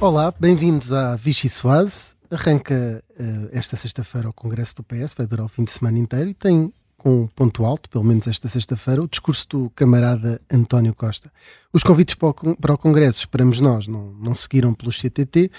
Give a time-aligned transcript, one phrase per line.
[0.00, 2.14] Olá, bem-vindos à Vichy Soase.
[2.30, 6.30] Arranca uh, esta sexta-feira o Congresso do PS, vai durar o fim de semana inteiro
[6.30, 10.94] e tem com um ponto alto, pelo menos esta sexta-feira, o discurso do camarada António
[10.94, 11.30] Costa.
[11.70, 15.50] Os convites para o, Congresso, esperamos nós, não, não seguiram pelo CTT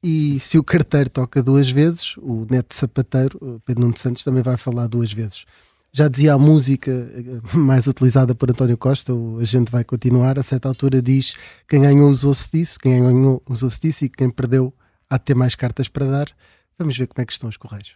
[0.00, 4.56] e se o carteiro toca duas vezes, o neto sapateiro, Pedro Nuno Santos, também vai
[4.56, 5.44] falar duas vezes.
[5.92, 10.38] Já dizia a música eh, mais utilizada por António Costa, o A gente vai continuar,
[10.38, 11.34] a certa altura diz
[11.66, 14.72] quem ganhou usou-se disso, quem ganhou usou-se disso e quem perdeu
[15.08, 16.28] há de ter mais cartas para dar.
[16.78, 17.94] Vamos ver como é que estão os Correios.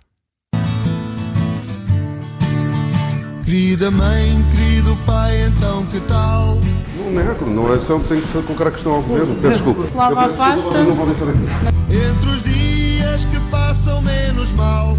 [3.45, 6.59] Querida mãe, querido pai, então que tal?
[6.97, 9.35] Não nego, não é só tem que colocar a questão ao governo.
[9.43, 9.97] Peço desculpa.
[9.97, 10.85] Lava a pasta.
[10.85, 11.73] Não vou deixar aqui.
[11.95, 14.97] Entre os dias que passam menos mal,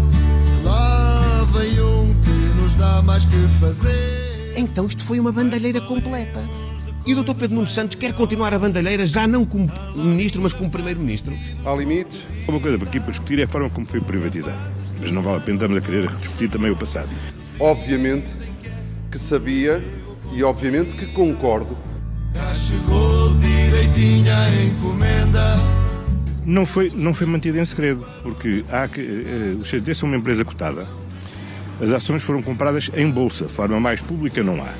[0.62, 1.80] lá vem
[2.94, 4.54] dá mais que fazer.
[4.56, 6.48] Então isto foi uma bandalheira completa.
[7.04, 7.34] E o Dr.
[7.34, 11.34] Pedro Nuno Santos quer continuar a bandalheira já não como ministro, mas como primeiro-ministro?
[11.64, 12.24] Há limites.
[12.46, 14.56] Uma coisa aqui para discutir é a forma como foi privatizado.
[15.00, 17.08] Mas não vale a pena estamos a querer discutir também o passado.
[17.58, 18.28] Obviamente
[19.10, 19.82] que sabia
[20.32, 21.76] e obviamente que concordo.
[22.32, 25.54] Já chegou direitinha a encomenda.
[26.46, 30.16] Não foi, não foi mantido em segredo, porque há que, eh, os CDT são uma
[30.16, 30.86] empresa cotada.
[31.80, 34.72] As ações foram compradas em bolsa, de forma mais pública não há.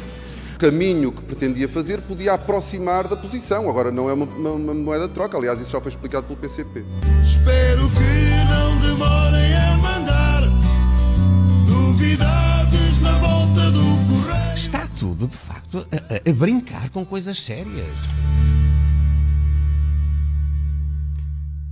[0.54, 3.68] O caminho que pretendia fazer podia aproximar da posição.
[3.68, 5.36] Agora não é uma, uma, uma moeda de troca.
[5.36, 6.84] Aliás, isso já foi explicado pelo PCP.
[7.24, 10.42] Espero que não demorem a mandar
[11.68, 14.54] novidades na volta do correio.
[14.54, 17.98] Está tudo, de facto, a- a brincar com coisas sérias.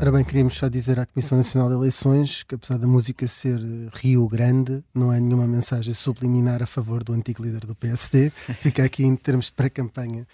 [0.03, 3.61] Ora bem, queríamos só dizer à Comissão Nacional de Eleições que, apesar da música ser
[3.61, 8.31] eh, Rio Grande, não é nenhuma mensagem subliminar a favor do antigo líder do PSD.
[8.61, 10.27] Fica aqui em termos de pré-campanha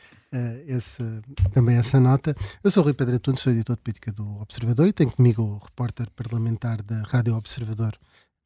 [0.67, 1.03] esse-
[1.53, 2.35] também essa nota.
[2.65, 5.43] Eu sou o Rui Pedro Antunes, sou editor de política do Observador e tenho comigo
[5.43, 7.93] o repórter parlamentar da Rádio Observador,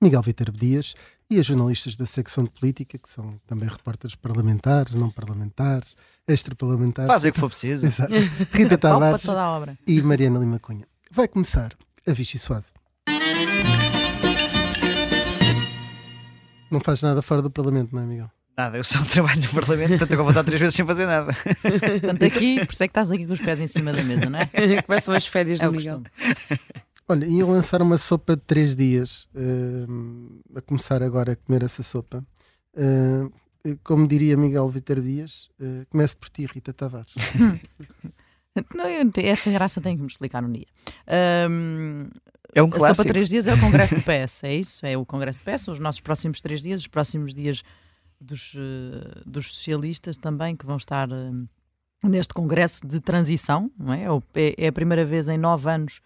[0.02, 0.94] Miguel Viterbo Dias,
[1.30, 5.96] e as jornalistas da secção de política, que são também repórteres parlamentares, não parlamentares,
[6.26, 7.10] extraparlamentares.
[7.12, 7.86] Fazem o que for preciso.
[8.52, 9.78] Rita Tavares toda a obra.
[9.86, 10.86] e Mariana Lima Cunha.
[11.14, 11.74] Vai começar
[12.06, 12.72] a Vichy Soase.
[16.70, 18.30] Não fazes nada fora do Parlamento, não é, Miguel?
[18.56, 21.32] Nada, eu só trabalho no Parlamento, portanto estou com vontade três vezes sem fazer nada.
[21.32, 24.30] Portanto, aqui, por isso é que estás aqui com os pés em cima da mesa,
[24.30, 24.46] não é?
[24.86, 26.00] Começam as férias É do Miguel.
[26.02, 26.60] costume.
[27.08, 31.82] Olha, ia lançar uma sopa de três dias, hum, a começar agora a comer essa
[31.82, 32.24] sopa.
[32.74, 33.30] Hum,
[33.84, 37.14] como diria Miguel Viter Dias, uh, comece por ti, Rita Tavares.
[38.74, 40.66] Não, eu essa graça tem que me explicar um dia.
[41.06, 42.08] Ahm,
[42.54, 43.08] É um a sopa clássico.
[43.08, 44.84] três dias é o Congresso do PS, é isso?
[44.86, 47.62] É o Congresso do PS, os nossos próximos três dias, os próximos dias
[48.20, 51.30] dos, eh, dos socialistas também, que vão estar eh,
[52.04, 54.04] neste Congresso de transição, não é?
[54.04, 54.08] É
[54.58, 56.00] É, é a primeira vez em nove anos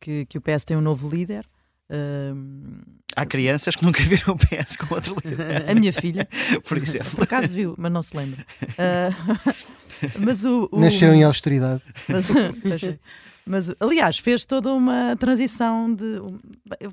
[0.00, 1.46] que, que o PS tem um novo líder.
[1.90, 2.80] Ahm,
[3.14, 6.26] Há crianças que nunca viram o PS com outro líder, a minha filha,
[6.66, 7.10] por exemplo.
[7.16, 8.46] por acaso viu, mas não se lembra.
[8.78, 9.10] Ah,
[10.18, 11.82] mas o, o- Nasceu em austeridade.
[12.08, 12.28] Mas,
[12.82, 12.98] é.
[13.44, 16.04] Mas, aliás, fez toda uma transição de.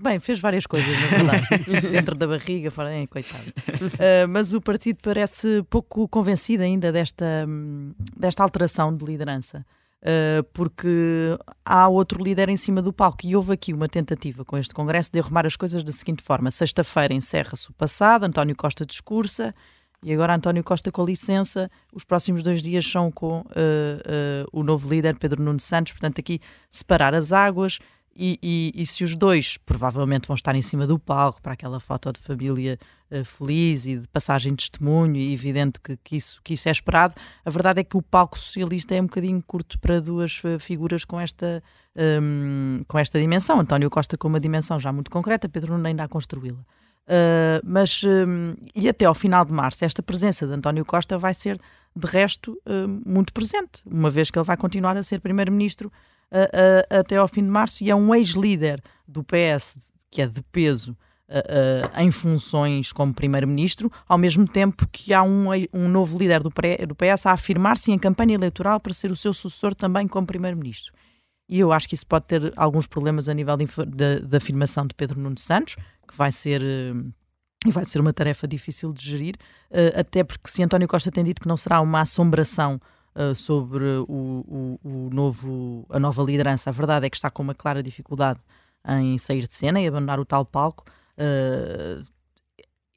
[0.02, 1.48] Bem, fez várias coisas, na verdade.
[1.92, 2.92] Dentro da barriga, fora.
[2.92, 3.44] É, coitado.
[4.00, 7.46] Ah, mas o partido parece pouco convencido ainda desta,
[8.18, 9.64] desta alteração de liderança.
[10.03, 14.58] Ah, porque há outro líder em cima do palco e houve aqui uma tentativa com
[14.58, 18.84] este Congresso de arrumar as coisas da seguinte forma: sexta-feira encerra-se o passado, António Costa
[18.86, 19.53] discursa,
[20.04, 24.64] e agora António Costa, com licença, os próximos dois dias são com eh, eh, o
[24.64, 26.40] novo líder Pedro Nuno Santos, portanto aqui
[26.72, 27.80] separar as águas
[28.16, 31.80] e, e- e se os dois provavelmente vão estar em cima do palco para aquela
[31.80, 32.78] foto de família
[33.12, 36.72] eh, feliz e de passagem de testemunho e evidente que, que isso, que isso é
[36.72, 41.04] esperado, a verdade é que o palco socialista é um bocadinho curto para duas figuras
[41.04, 41.62] com esta,
[42.22, 43.60] hum, com esta dimensão.
[43.60, 46.60] António Costa com uma dimensão já muito concreta, Pedro Nuno ainda a construí-la.
[47.10, 51.34] Uh, mas um, e até ao final de março esta presença de António Costa vai
[51.34, 51.60] ser
[51.96, 55.92] de resto um, muito presente, uma vez que ele vai continuar a ser primeiro-ministro
[56.32, 60.28] uh, uh, até ao fim de março e é um ex-líder do PS que é
[60.28, 60.96] de peso
[61.30, 66.44] uh, uh, em funções como primeiro-ministro, ao mesmo tempo que há um, um novo líder
[66.44, 66.52] do,
[66.88, 70.94] do PS a afirmar-se em campanha eleitoral para ser o seu sucessor também como primeiro-ministro.
[71.48, 75.20] E eu acho que isso pode ter alguns problemas a nível da afirmação de Pedro
[75.20, 75.76] Nuno Santos,
[76.10, 76.94] que vai ser, eh,
[77.66, 79.36] e vai ser uma tarefa difícil de gerir,
[79.72, 82.80] eh, até porque se António Costa tem dito que não será uma assombração
[83.16, 87.42] eh, sobre o, o- o novo, a nova liderança, a verdade é que está com
[87.44, 88.40] uma clara dificuldade
[88.88, 90.86] em sair de cena e abandonar o tal palco.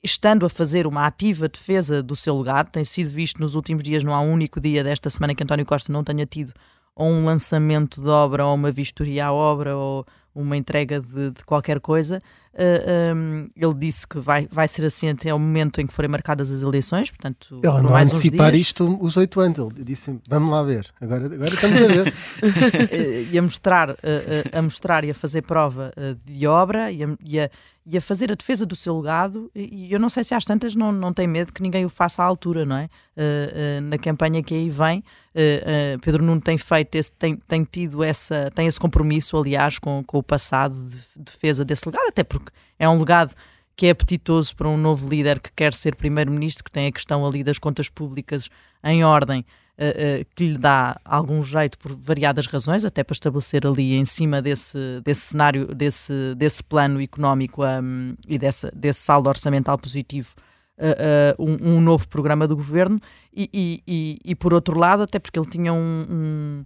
[0.02, 4.02] estando a fazer uma ativa defesa do seu legado, tem sido visto nos últimos dias,
[4.02, 6.52] não há um único dia desta semana que António Costa não tenha tido
[6.94, 10.04] ou um lançamento de obra, ou uma vistoria à obra, ou
[10.34, 12.20] uma entrega de, de qualquer coisa.
[12.54, 16.10] Uh, um, ele disse que vai, vai ser assim até o momento em que forem
[16.10, 18.66] marcadas as eleições, portanto, Ele a mais antecipar dias.
[18.66, 19.58] isto os oito anos.
[19.58, 20.86] Ele disse vamos lá ver.
[21.00, 22.14] Agora, agora estamos a ver.
[22.92, 25.92] Eh, e a mostrar, eh, a mostrar e a fazer prova
[26.24, 27.50] de obra e a, e, a,
[27.86, 29.50] e a fazer a defesa do seu legado.
[29.54, 32.22] E, eu não sei se às tantas não, não tem medo que ninguém o faça
[32.22, 32.88] à altura, não é?
[33.14, 35.04] Eh, eh, na campanha que aí vem,
[35.34, 40.02] eh, Pedro Nuno tem feito, esse, tem, tem tido essa, tem esse compromisso, aliás, com,
[40.02, 43.34] com o passado de defesa desse legado, até porque é um legado
[43.76, 47.26] que é apetitoso para um novo líder que quer ser primeiro-ministro, que tem a questão
[47.26, 48.48] ali das contas públicas
[48.84, 49.44] em ordem,
[49.78, 54.04] eh, eh, que lhe dá algum jeito por variadas razões, até para estabelecer ali em
[54.04, 60.34] cima desse, desse cenário, desse, desse plano económico um, e dessa, desse saldo orçamental positivo,
[60.76, 63.00] eh, um, um novo programa do governo.
[63.34, 66.06] E, e, e, e, por outro lado, até porque ele tinha um.
[66.10, 66.64] um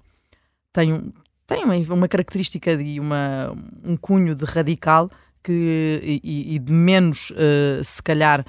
[0.72, 1.12] tem um,
[1.46, 5.08] tem uma, uma característica e uma, um cunho de radical
[5.46, 8.44] que, e, e de menos, uh, se calhar,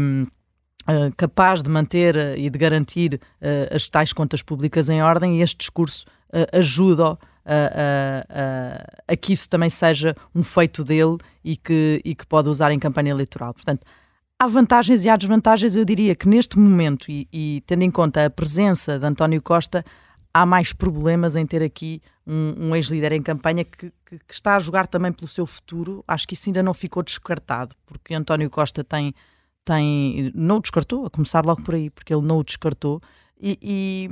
[0.00, 3.20] um, uh, capaz de manter uh, e de garantir
[3.70, 6.06] as tais contas públicas em ordem, e este discurso
[6.52, 12.48] ajuda a, a que isso também seja um feito dele e que, e que pode
[12.48, 13.54] usar em campanha eleitoral.
[13.54, 13.86] Portanto,
[14.38, 15.74] há vantagens e há desvantagens.
[15.74, 19.84] Eu diria que neste momento, e, e tendo em conta a presença de António Costa,
[20.32, 24.56] há mais problemas em ter aqui um, um ex-líder em campanha que, que, que, está
[24.56, 26.04] a jogar também pelo seu futuro.
[26.06, 29.14] Acho que isso ainda não ficou descartado, porque António Costa tem,
[29.64, 33.00] tem não o descartou, a começar logo por aí, porque ele não o descartou.
[33.40, 34.08] E, e,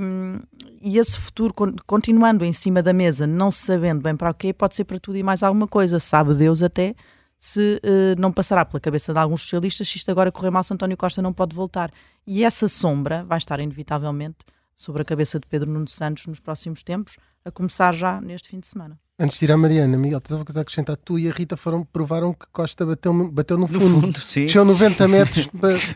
[0.81, 1.53] e, esse futuro,
[1.85, 5.17] continuando em cima da mesa, não sabendo bem para o quê, pode ser para tudo
[5.17, 5.99] e mais alguma coisa.
[5.99, 6.95] Sabe Deus até
[7.37, 10.73] se uh, não passará pela cabeça de alguns socialistas se isto agora correr mal, se
[10.73, 11.91] António Costa não pode voltar.
[12.25, 14.37] E essa sombra vai estar inevitavelmente
[14.77, 18.59] sobre a cabeça de Pedro Nuno Santos nos próximos tempos, a começar já neste fim
[18.59, 18.99] de semana.
[19.19, 20.95] Antes de ir à Mariana, Miguel, tens alguma coisa a acrescentar?
[20.95, 23.89] Tu e a Rita foram, provaram que Costa bateu, bateu no fundo.
[23.89, 24.41] No fundo, sim.
[24.45, 25.49] Desceu 90 metros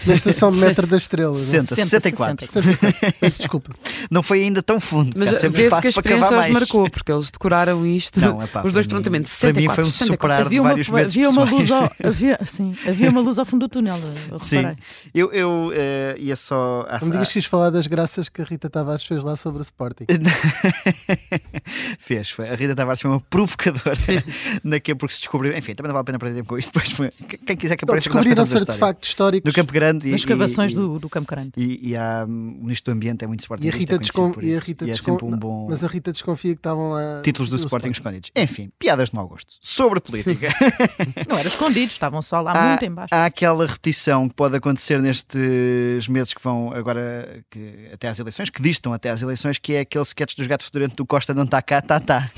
[0.07, 1.31] na estação de metro da Estrela.
[1.35, 2.47] 60, 64.
[2.47, 3.19] 64.
[3.19, 3.75] Peço desculpa.
[4.09, 5.13] Não foi ainda tão fundo.
[5.15, 8.19] Mas sempre vê-se que a experiência os marcou, porque eles decoraram isto.
[8.19, 9.29] Não, epá, os dois mim- prontamente.
[9.39, 10.15] para mim 64, foi um 64.
[10.15, 13.67] superar uma, vários metros havia, uma luz ao, havia, sim, havia uma luz ao fundo
[13.67, 13.99] do túnel.
[14.31, 14.77] Eu Sim, reparei.
[15.13, 16.87] eu, eu eh, ia só.
[16.99, 19.59] Não me digas que quis falar das graças que a Rita Tavares fez lá sobre
[19.59, 20.05] o Sporting.
[21.99, 22.49] Fez, foi.
[22.49, 23.97] A Rita Tavares foi uma provocadora
[24.63, 25.55] naquele porque se descobriu.
[25.55, 26.71] Enfim, também não vale a pena perder tempo com isto.
[26.73, 27.11] Depois
[27.45, 30.75] Quem quiser que apareça descobriram a artefactos históricos No Campo Grande e, Nas escavações e,
[30.75, 31.51] do, do Campo Grande.
[31.57, 34.33] E, e há, o Ministro do Ambiente é muito e a sportingista, Rita, é descon...
[34.41, 34.59] e a.
[34.59, 35.67] Rita E é descon- sempre um bom.
[35.69, 38.31] Mas a Rita desconfia que estavam lá Títulos do, Sporting escondidos.
[38.35, 39.55] Enfim, piadas de mau gosto.
[39.61, 40.49] Sobre política.
[41.27, 43.09] Não era escondido, estavam só lá há, muito em baixo.
[43.13, 48.49] há aquela repetição que pode acontecer nestes meses que vão agora que, até às eleições,
[48.49, 51.43] que distam até às eleições, que é aquele sketch dos gatos fedorentos do Costa não
[51.43, 52.31] está cá, está, está.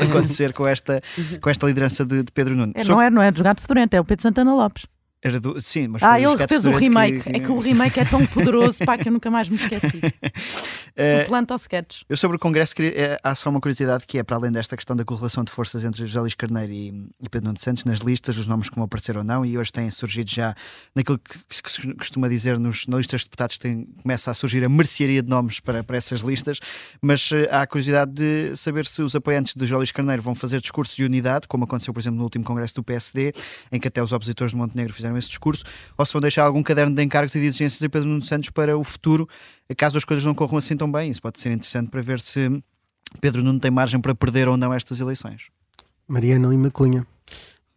[0.00, 1.02] Pode acontecer com esta,
[1.40, 2.72] com esta liderança de, de Pedro Nuno.
[2.74, 4.86] É, não, é, não é dos Gato Fedorento, é o Pedro Santana Lopes.
[5.22, 7.22] Era do- sim, mas Ah, ele fez o remake.
[7.28, 10.00] É que o remake é tão poderoso, pá, que eu nunca mais me esqueci.
[10.96, 12.02] Eh, O planta ao sketch.
[12.08, 14.76] Eu sobre o Congresso queria, eh, há só uma curiosidade que é, para além desta
[14.76, 16.88] questão da correlação de forças entre José Luís Carneiro e,
[17.20, 19.72] e Pedro Nuno Santos nas listas, os nomes que vão aparecer ou não, e hoje
[19.72, 20.54] têm surgido já
[20.94, 24.62] naquilo que, que se costuma dizer nos, na lista de deputados, tem, começa a surgir
[24.64, 26.58] a mercearia de nomes para, para essas listas,
[27.00, 30.34] mas eh, há a curiosidade de saber se os apoiantes de José Luís Carneiro vão
[30.34, 33.32] fazer discurso de unidade, como aconteceu, por exemplo, no último Congresso do PSD,
[33.70, 35.64] em que até os opositores de Montenegro fizeram esse discurso,
[35.96, 38.50] ou se vão deixar algum caderno de encargos e de exigências a Pedro Nuno Santos
[38.50, 39.28] para o futuro,
[39.76, 41.10] caso as coisas não corram assim tão bem.
[41.10, 42.48] Isso pode ser interessante para ver se
[43.20, 45.48] Pedro Nuno tem margem para perder ou não estas eleições.
[46.08, 47.06] Mariana Lima Cunha.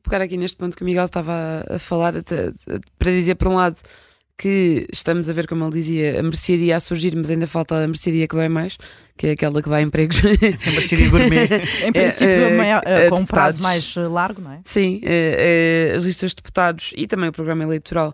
[0.04, 2.52] pegar aqui neste ponto que o Miguel estava a falar, até-
[3.00, 3.78] para dizer, por um lado,
[4.38, 7.88] que estamos a ver, como ele dizia, a mercearia a surgir, mas ainda falta a
[7.88, 8.78] mercearia que dói mais,
[9.18, 10.18] que é aquela que dá empregos.
[10.68, 11.48] A mercearia gourmet.
[11.86, 14.60] Em princípio, é, maior- é, com um prazo mais eh, largo, não é?
[14.66, 18.14] Sim, eh, eh, as listas de deputados e também o programa eleitoral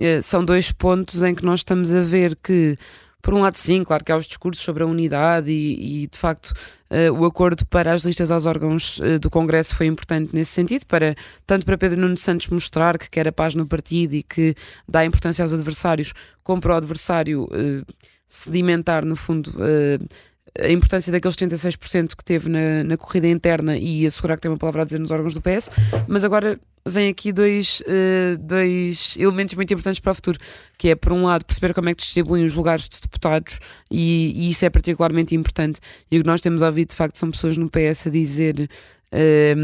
[0.00, 2.76] eh, são dois pontos em que nós estamos a ver que,
[3.20, 6.16] por um lado, sim, claro que há os discursos sobre a unidade e, e, de
[6.16, 6.54] facto,
[6.88, 10.86] eh, o acordo para as listas aos órgãos eh, do Congresso foi importante nesse sentido,
[10.86, 14.54] para, tanto para Pedro Nuno Santos mostrar que quer a paz no partido e que
[14.88, 16.12] dá importância aos adversários,
[16.44, 17.82] como para o adversário eh,
[18.28, 19.52] sedimentar, no fundo,
[20.60, 24.58] a importância daqueles 36% que teve na, na corrida interna e assegurar que tem uma
[24.58, 25.70] palavra a dizer nos órgãos do PS,
[26.06, 30.38] mas agora vem aqui dois, eh, dois elementos muito importantes para o futuro,
[30.76, 33.58] que é, por um lado, perceber como é que distribuem os lugares de deputados
[33.90, 35.80] e, e isso é particularmente importante.
[36.10, 38.70] E o que nós temos ouvido, de facto, são pessoas no PS a dizer
[39.10, 39.54] eh,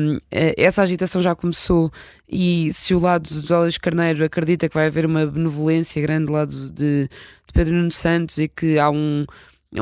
[0.56, 1.90] essa agitação já começou
[2.28, 6.32] e se o lado de Luís Carneiro acredita que vai haver uma benevolência grande do
[6.32, 9.26] lado de, de Pedro Nuno Santos e que há um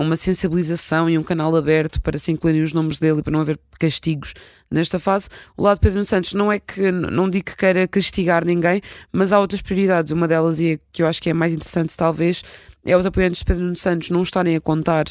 [0.00, 3.40] uma sensibilização e um canal aberto para se incluírem os nomes dele e para não
[3.40, 4.32] haver castigos
[4.70, 5.28] nesta fase.
[5.56, 8.80] O lado de Pedro Santos não é que, não digo que queira castigar ninguém,
[9.12, 10.12] mas há outras prioridades.
[10.12, 12.42] Uma delas, e que eu acho que é mais interessante talvez,
[12.84, 15.04] é os apoiantes de Pedro Santos não estarem a contar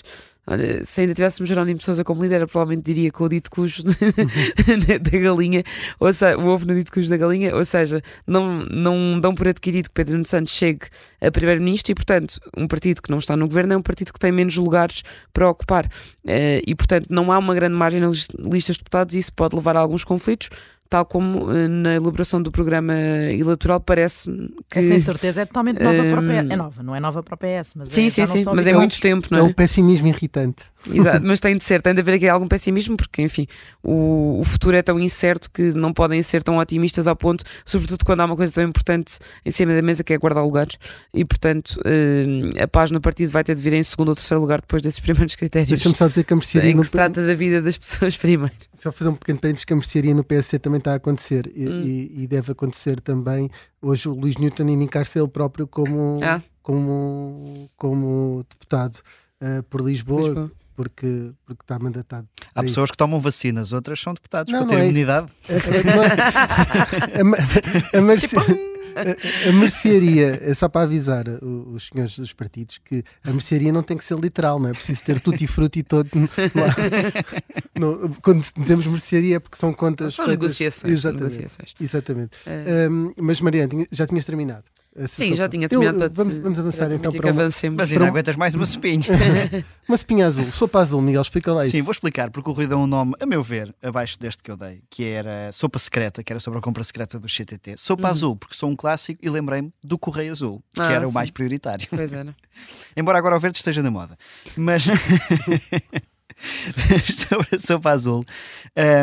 [0.48, 3.84] Olha, se ainda tivéssemos Jerónimo de Sousa como líder, provavelmente diria que o dito cujo
[3.86, 5.64] da galinha,
[6.00, 9.48] ou seja, o ovo no dito cujo da galinha, ou seja, não, não dão por
[9.48, 10.88] adquirido que Pedro Nuno Santos chegue
[11.22, 14.20] a primeiro-ministro e, portanto, um partido que não está no governo é um partido que
[14.20, 15.86] tem menos lugares para ocupar.
[16.26, 19.56] Uh, e, portanto, não há uma grande margem nas listas de deputados e isso pode
[19.56, 20.50] levar a alguns conflitos
[20.92, 24.30] tal como uh, na elaboração do programa eleitoral parece
[24.70, 24.80] que...
[24.80, 26.12] É sem certeza é totalmente nova um...
[26.12, 26.52] para o PS.
[26.52, 28.74] É nova, não é nova para o PS, mas sim, é, sim, sim, mas é
[28.74, 29.42] muito tempo, não é?
[29.42, 30.64] É o pessimismo irritante.
[30.90, 33.48] Exato, mas tem de ser, tem de haver aqui algum pessimismo, porque, enfim,
[33.84, 38.04] o, o futuro é tão incerto que não podem ser tão otimistas ao ponto, sobretudo
[38.04, 40.78] quando há uma coisa tão importante em cima da mesa que é guardar lugares,
[41.14, 44.42] e portanto uh, a paz no partido vai ter de vir em segundo ou terceiro
[44.42, 45.70] lugar depois desses primeiros critérios.
[45.70, 46.72] Deixa-me só dizer que a mercearia.
[46.72, 48.54] Em que se trata da vida das pessoas primeiro.
[48.76, 51.68] Só fazer um pequeno parênteses que a mercearia no PSC também está a acontecer e,
[51.68, 51.82] hum.
[51.84, 53.50] e, e deve acontecer também.
[53.82, 56.42] Hoje o Luís Newton indicar-se ele próprio como, ah.
[56.64, 58.98] como, como deputado
[59.42, 60.28] uh, por Lisboa.
[60.30, 62.28] Lisboa porque, porque está mandatado.
[62.56, 62.94] Há pessoas isso.
[62.94, 65.28] que tomam vacinas, outras são deputados não, para ter é imunidade.
[65.48, 65.54] a,
[67.98, 68.02] a, a,
[68.96, 73.84] a, a mercearia, é só para avisar os senhores dos partidos que a mercearia não
[73.84, 76.10] tem que ser literal, não é preciso ter tutti frutti todo
[76.56, 76.76] lá.
[77.80, 80.16] No, quando dizemos mercearia é porque são contas.
[80.16, 80.94] São feitas, negociações.
[80.94, 81.38] Exatamente.
[81.38, 81.76] Negociações.
[81.80, 82.32] exatamente.
[82.46, 82.90] É.
[82.90, 84.66] Um, mas Mariana, já tinhas terminado?
[85.08, 86.04] Sim, já tinha terminado.
[86.04, 87.44] Eu, vamos, vamos avançar então para uma...
[87.44, 89.06] Mas ainda aguentas mais uma espinha.
[89.88, 91.72] uma espinha azul, sopa azul, Miguel, explica lá isso.
[91.72, 94.52] Sim, vou explicar, porque o Rui deu um nome, a meu ver, abaixo deste que
[94.52, 97.78] eu dei, que era sopa secreta, que era sobre a compra secreta do CTT.
[97.78, 98.12] Sopa hum.
[98.12, 101.12] azul, porque sou um clássico e lembrei-me do Correio Azul, que ah, era sim.
[101.12, 101.88] o mais prioritário.
[101.90, 102.36] Pois era.
[102.96, 104.18] Embora agora o verde esteja na moda.
[104.58, 104.86] Mas.
[107.14, 108.26] sobre a sopa azul.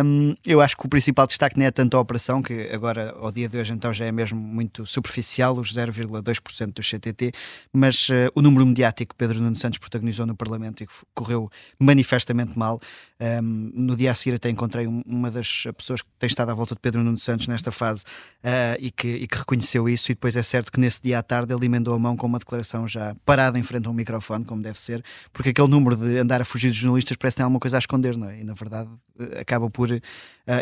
[0.05, 3.31] Um, eu acho que o principal destaque não é tanto a operação, que agora, ao
[3.31, 7.33] dia de hoje, então já é mesmo muito superficial, os 0,2% do CTT,
[7.73, 11.51] mas uh, o número mediático que Pedro Nuno Santos protagonizou no Parlamento e que correu
[11.79, 12.81] manifestamente mal.
[13.21, 16.77] Um, no dia a seguir até encontrei uma das pessoas que tem estado à volta
[16.77, 18.05] de Pedro Nuno Santos nesta fase
[18.45, 20.13] uh, e, que, e, que, reconheceu isso.
[20.13, 22.39] E depois é certo que nesse dia à tarde ele emendou a mão com uma
[22.39, 25.03] declaração já parada em frente a um microfone, como deve ser,
[25.33, 27.79] porque aquele número de andar a fugir dos jornalistas parece que tem alguma coisa a
[27.79, 28.41] esconder, não é?
[28.41, 30.01] E na verdade uh, acaba por uh,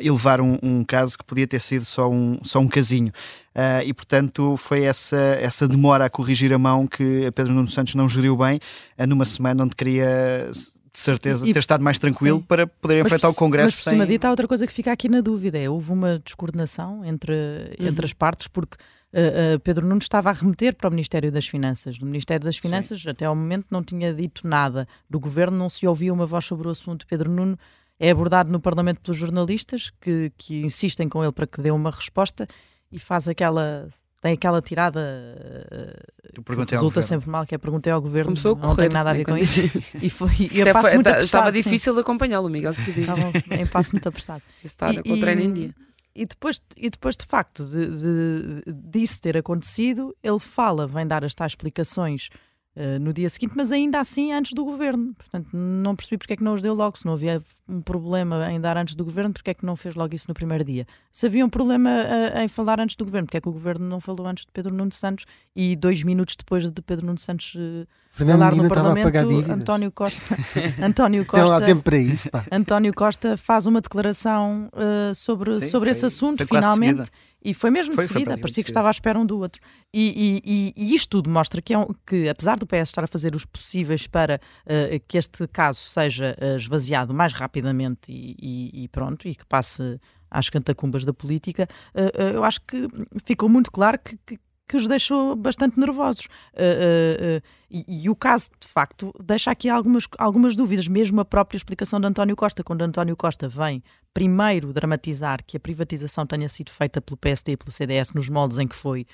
[0.03, 3.13] elevar um, um, caso que podia ter sido só um, só um casinho.
[3.55, 7.69] Uh, e portanto foi essa, essa demora a corrigir a mão que a Pedro Nuno
[7.69, 8.61] Santos não geriu bem
[9.09, 12.45] numa semana onde queria de certeza, e, ter estado mais tranquilo sim.
[12.45, 13.67] para poder enfrentar mas, o Congresso.
[13.67, 14.13] Mas por cima sem...
[14.15, 17.35] dito, há outra coisa que fica aqui na dúvida: é, houve uma descoordenação entre,
[17.79, 17.87] uhum.
[17.87, 18.79] entre as partes, porque
[19.13, 21.99] uh, Pedro Nunes estava a remeter para o Ministério das Finanças.
[21.99, 23.09] No Ministério das Finanças, sim.
[23.09, 24.87] até ao momento, não tinha dito nada.
[25.09, 27.07] Do governo não se ouvia uma voz sobre o assunto.
[27.07, 27.59] Pedro Nuno
[27.99, 31.91] é abordado no Parlamento pelos jornalistas que, que insistem com ele para que dê uma
[31.91, 32.47] resposta
[32.93, 33.89] e faz aquela
[34.21, 38.75] tem aquela tirada uh, que resulta sempre mal, que é perguntei ao governo, Começou não
[38.75, 39.61] tem nada a ver com isso.
[40.03, 42.73] e foi, e eu passo muito Estava difícil de acompanhá-lo, Miguel.
[42.73, 43.21] Estava
[43.53, 44.43] em passo muito apressado.
[44.51, 45.75] Se está e, com o treino em dia.
[46.17, 51.23] E depois, e depois de facto de, de, disso ter acontecido, ele fala, vem dar
[51.23, 52.31] as tais explicações
[52.77, 55.15] uh, no dia seguinte, mas ainda assim antes do governo.
[55.15, 58.51] Portanto, não percebi porque é que não os deu logo, se não havia um problema
[58.53, 60.87] em dar antes do governo, porque é que não fez logo isso no primeiro dia?
[61.11, 63.89] Se havia um problema uh, em falar antes do governo, porque é que o governo
[63.89, 67.55] não falou antes de Pedro Nuno Santos e dois minutos depois de Pedro Nuno Santos
[67.55, 70.37] uh, falar no Parlamento, António Costa,
[70.83, 72.45] António Costa, tempo para isso, pá.
[72.51, 77.11] António Costa faz uma declaração uh, sobre, Sim, sobre foi, esse assunto, finalmente.
[77.43, 79.61] E foi mesmo foi, de seguida, parecia que estava à espera um do outro.
[79.95, 83.05] E, e, e, e isto tudo mostra que, é um, que, apesar do PS estar
[83.05, 88.85] a fazer os possíveis para uh, que este caso seja uh, esvaziado mais rapidamente e,
[88.85, 90.01] e, pronto, e que passe
[90.31, 92.89] às cantacumbas da política, uh, eu acho que
[93.25, 96.27] ficou muito claro que, que que os deixou bastante nervosos.
[96.53, 101.21] Uh, uh, uh, e, e, o caso, de facto, deixa aqui algumas, algumas dúvidas, mesmo
[101.21, 103.83] a própria explicação de António Costa, quando António Costa vem
[104.13, 108.59] primeiro dramatizar que a privatização tenha sido feita pelo PSD e pelo CDS nos moldes
[108.59, 109.07] em que foi,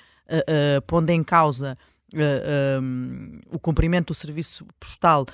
[0.87, 1.77] pondo em causa.
[2.15, 5.25] Um, o cumprimento do serviço postal,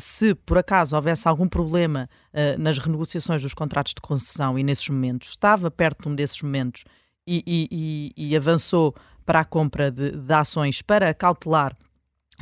[0.00, 2.10] se por acaso houvesse algum problema
[2.58, 6.84] nas renegociações dos contratos de concessão e nesses momentos, estava perto de um desses momentos
[7.26, 11.76] e, e, e, e avançou para a compra de, de ações para cautelar,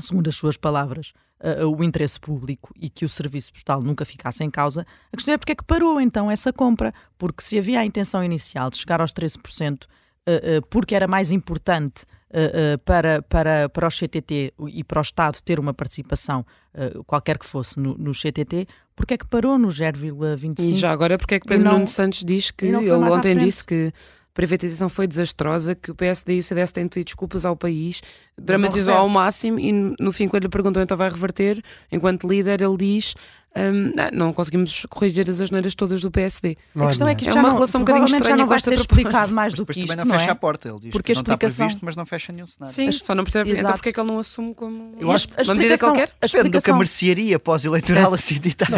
[0.00, 4.42] segundo as suas palavras, uh, o interesse público e que o serviço postal nunca ficasse
[4.44, 7.80] em causa, a questão é porque é que parou então essa compra, porque se havia
[7.80, 13.22] a intenção inicial de chegar aos 13%, uh, porque era mais importante Uh, uh, para,
[13.22, 16.44] para, para o CTT e para o Estado ter uma participação,
[16.74, 20.60] uh, qualquer que fosse, no, no CTT, porque é que parou no 0,25?
[20.60, 23.64] E já agora, porque é que Pedro não, Nuno Santos diz que ele ontem disse
[23.64, 23.94] que
[24.38, 28.00] privatização foi desastrosa, que o PSD e o CDS têm pedido desculpas ao país,
[28.40, 32.76] dramatizou ao máximo e no fim, quando lhe perguntou então vai reverter, enquanto líder, ele
[32.76, 33.16] diz
[33.58, 36.56] um, não conseguimos corrigir as asneiras todas do PSD.
[36.74, 38.74] Não a questão é que é uma relação um bocadinho estranha já não vai ser
[38.74, 40.30] explicado mais do que isto, também não fecha é?
[40.30, 41.48] a porta, ele diz porque que não explicação...
[41.48, 42.74] está previsto, mas não fecha nenhum cenário.
[42.74, 45.50] Sim, só não percebe então porque é que ele não assume como Eu acho, a,
[45.50, 46.12] a medida que ele quer.
[46.20, 48.68] Depende do que a mercearia pós-eleitoral assim ditar.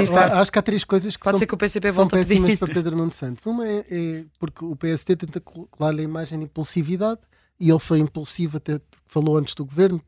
[0.41, 2.73] Acho que há três coisas que Pode são, ser que o PCP são péssimas para
[2.73, 3.45] Pedro Nuno Santos.
[3.47, 7.21] Uma é, é porque o PSD tenta colar-lhe a imagem de impulsividade
[7.61, 10.01] e ele foi impulsivo, até falou antes do governo,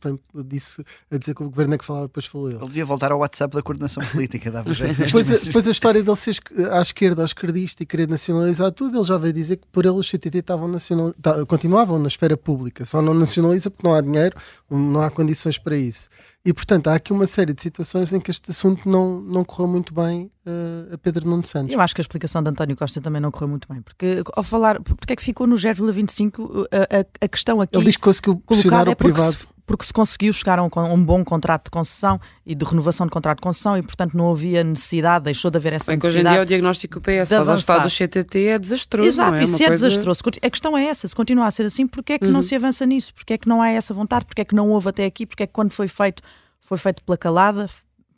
[0.46, 2.58] disse a dizer que o governo é que falava, depois falou ele.
[2.58, 4.96] Ele devia voltar ao WhatsApp da coordenação política, dava jeito.
[4.96, 6.38] depois, a, depois a história dele ser
[6.70, 9.96] à esquerda, ao esquerdista e querer nacionalizar tudo, ele já veio dizer que por ele
[9.96, 11.14] os CTT estavam nacional,
[11.46, 14.34] continuavam na esfera pública, só não nacionaliza porque não há dinheiro,
[14.70, 16.08] não há condições para isso.
[16.44, 19.68] E, portanto, há aqui uma série de situações em que este assunto não, não correu
[19.68, 21.72] muito bem uh, a Pedro Nuno Santos.
[21.72, 24.42] Eu acho que a explicação de António Costa também não correu muito bem, porque ao
[24.42, 27.76] falar, porque é que ficou no 0,25 a, a, a questão aqui.
[27.76, 29.32] Ele diz que conseguiu pressionar o é privado.
[29.32, 33.06] Se, porque se conseguiu chegar a um, um, bom contrato de concessão e de renovação
[33.06, 36.26] de contrato de concessão e, portanto, não havia necessidade, deixou de haver essa Bem, necessidade.
[36.26, 39.08] hoje em dia o diagnóstico PS faz ao estado do CTT é desastroso.
[39.08, 39.44] Exato, é?
[39.44, 39.88] isso é coisa...
[39.88, 40.22] desastroso.
[40.42, 42.32] A questão é essa, se continua a ser assim, porque é que uhum.
[42.32, 43.14] não se avança nisso?
[43.14, 44.24] Porque é que não há essa vontade?
[44.24, 45.26] Porque é que não houve até aqui?
[45.26, 46.22] Porque é que quando foi feito
[46.60, 47.68] foi feito pela calada,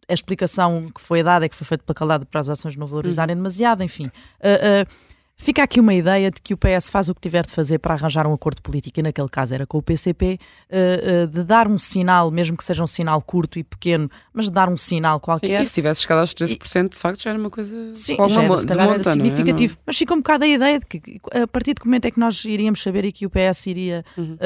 [0.09, 2.87] a explicação que foi dada é que foi feito pela calada para as ações não
[2.87, 3.43] valorizarem uhum.
[3.43, 4.07] demasiado, enfim.
[4.07, 7.53] Uh, uh, fica aqui uma ideia de que o PS faz o que tiver de
[7.53, 10.39] fazer para arranjar um acordo político, e naquele caso era com o PCP,
[10.71, 14.53] uh, de dar um sinal, mesmo que seja um sinal curto e pequeno, mas de
[14.53, 15.59] dar um sinal qualquer.
[15.59, 16.89] Sim, e se tivesse chegado aos 13%, e...
[16.91, 17.95] de facto já era uma coisa.
[17.95, 19.75] Sim, já era, se calhar monta, era significativo.
[19.75, 19.85] Não é?
[19.87, 22.21] Mas fica um bocado a ideia de que a partir de que momento é que
[22.21, 24.37] nós iríamos saber e que o PS iria uhum.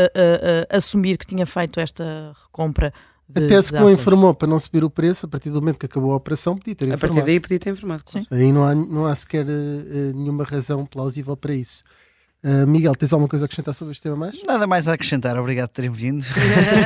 [0.70, 2.92] assumir que tinha feito esta recompra
[3.28, 5.84] de, Até se não informou para não subir o preço, a partir do momento que
[5.84, 7.04] acabou a operação, podia ter informado.
[7.04, 8.02] A partir daí podia ter informado.
[8.04, 8.26] Claro.
[8.30, 11.84] Aí não há, não há sequer uh, nenhuma razão plausível para isso.
[12.42, 14.40] Uh, Miguel, tens alguma coisa a acrescentar sobre este tema mais?
[14.46, 16.24] Nada mais a acrescentar, obrigado por terem vindo.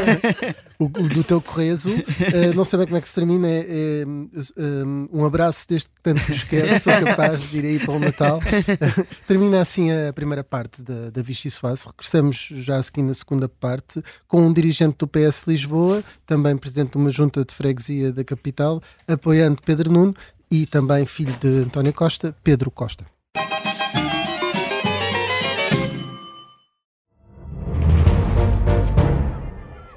[0.81, 3.47] o, o, do teu correio azul, uh, não sei bem como é que se termina.
[3.47, 7.93] É, é um, um, abraço desde que tanto quero, sou capaz de ir aí para
[7.93, 8.41] o Natal.
[9.29, 11.51] termina assim a primeira parte da, da Vichy.
[11.87, 16.93] Regressamos já a seguir na segunda parte com um dirigente do PS Lisboa, também presidente
[16.93, 20.15] de uma junta de freguesia da capital, apoiando Pedro Nuno
[20.51, 23.05] e também filho de António Costa, Pedro Costa.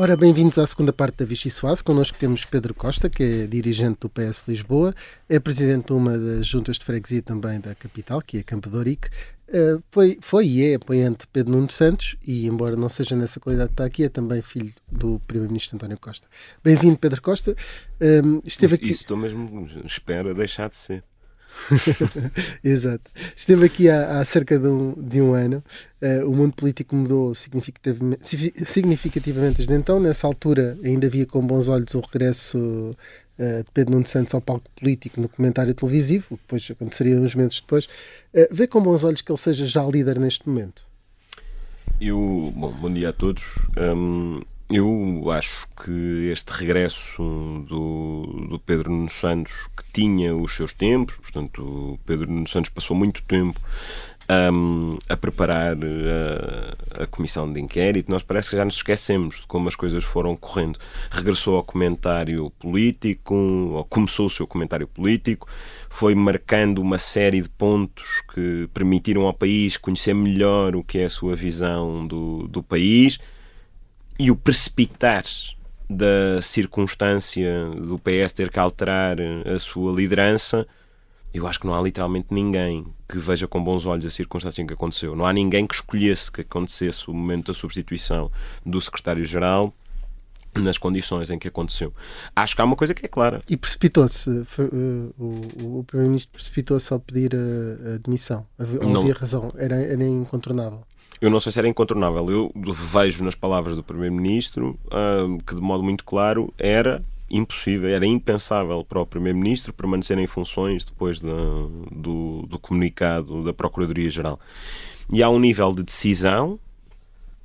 [0.00, 1.82] Ora, bem-vindos à segunda parte da Vichy Soase.
[1.82, 4.94] Connosco temos Pedro Costa, que é dirigente do PS Lisboa,
[5.28, 8.76] é presidente de uma das juntas de freguesia também da capital, que é Campo de
[8.76, 9.08] Ourique.
[9.48, 13.40] Uh, foi, foi e é apoiante de Pedro Nuno Santos e, embora não seja nessa
[13.40, 16.28] qualidade que está aqui, é também filho do Primeiro-Ministro António Costa.
[16.62, 17.56] Bem-vindo, Pedro Costa.
[18.00, 18.90] Uh, esteve isso, aqui...
[18.92, 21.02] isso estou mesmo, espero deixar de ser.
[22.62, 23.10] Exato.
[23.36, 25.62] Esteve aqui há, há cerca de um, de um ano.
[26.00, 30.00] Uh, o mundo político mudou significativamente, significativamente desde então.
[30.00, 32.58] Nessa altura, ainda via com bons olhos o regresso
[33.38, 37.16] uh, de Pedro Nuno Santos ao palco político no comentário televisivo, o que depois aconteceria
[37.16, 37.86] uns meses depois.
[38.34, 40.82] Uh, vê com bons olhos que ele seja já líder neste momento?
[42.00, 43.42] Eu, bom, bom dia a todos.
[43.76, 47.22] Um, eu acho que este regresso
[47.66, 52.70] do, do Pedro Nuno Santos, que tinha os seus tempos, portanto, o Pedro Nuno Santos
[52.70, 53.58] passou muito tempo
[54.52, 59.46] um, a preparar a, a, comissão de inquérito, nós parece que já nos esquecemos de
[59.46, 60.78] como as coisas foram correndo.
[61.10, 65.48] Regressou ao comentário político, ou começou o seu comentário político,
[65.88, 71.04] foi marcando uma série de pontos que permitiram ao país conhecer melhor o que é
[71.06, 73.18] a sua visão do, do país
[74.18, 75.24] e o precipitar
[75.88, 80.66] da circunstância do PS ter que alterar a sua liderança,
[81.32, 84.66] eu acho que não há literalmente ninguém que veja com bons olhos a circunstância em
[84.66, 85.14] que aconteceu.
[85.16, 88.30] Não há ninguém que escolhesse que acontecesse o momento da substituição
[88.64, 89.72] do secretário-geral
[90.54, 91.94] nas condições em que aconteceu.
[92.34, 93.40] Acho que há uma coisa que é clara.
[93.48, 94.28] E precipitou-se.
[94.28, 98.46] uh, o o Primeiro-Ministro precipitou-se ao pedir a, a demissão.
[98.58, 99.08] Havia, Não.
[99.12, 99.52] razão.
[99.56, 100.82] Era, era incontornável.
[101.20, 102.30] Eu não sei se era incontornável.
[102.30, 104.78] Eu vejo nas palavras do Primeiro-Ministro
[105.46, 110.84] que, de modo muito claro, era impossível, era impensável para o Primeiro-Ministro permanecer em funções
[110.84, 114.38] depois do, do comunicado da Procuradoria-Geral.
[115.12, 116.58] E há um nível de decisão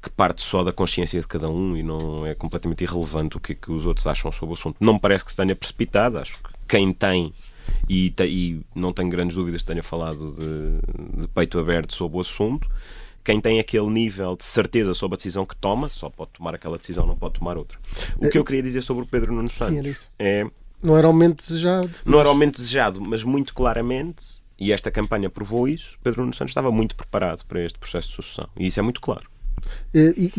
[0.01, 3.53] que parte só da consciência de cada um e não é completamente irrelevante o que
[3.53, 4.75] é que os outros acham sobre o assunto.
[4.79, 7.33] Não me parece que se tenha precipitado, acho que quem tem
[7.89, 12.19] e, e não tenho grandes dúvidas que tenha falado de, de peito aberto sobre o
[12.19, 12.69] assunto,
[13.23, 16.77] quem tem aquele nível de certeza sobre a decisão que toma, só pode tomar aquela
[16.77, 17.77] decisão, não pode tomar outra.
[18.17, 20.45] O que eu queria dizer sobre o Pedro Nuno Santos é
[20.81, 21.89] Não era aumento desejado.
[22.05, 26.51] não era aumento desejado, mas muito claramente, e esta campanha provou isso, Pedro Nuno Santos
[26.51, 28.49] estava muito preparado para este processo de sucessão.
[28.59, 29.31] E isso é muito claro.
[29.93, 30.31] Eh, e-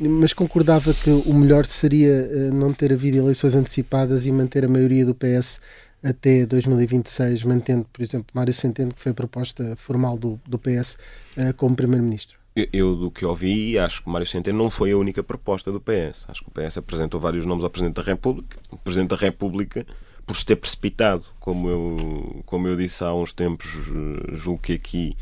[0.00, 4.64] e- mas concordava que o melhor seria eh, não ter havido eleições antecipadas e manter
[4.64, 5.60] a maioria do PS
[6.02, 10.96] até 2026, mantendo, por exemplo, Mário Centeno, que foi a proposta formal do, do PS,
[11.36, 12.38] eh, como Primeiro-Ministro.
[12.56, 15.80] Eu, eu, do que ouvi, acho que Mário Centeno não foi a única proposta do
[15.80, 16.26] PS.
[16.28, 18.56] Acho que o PS apresentou vários nomes ao Presidente da República.
[18.70, 19.86] O Presidente da República,
[20.26, 24.72] por se ter precipitado, como eu, como eu disse há uns tempos, eh, julgo que
[24.72, 25.16] aqui,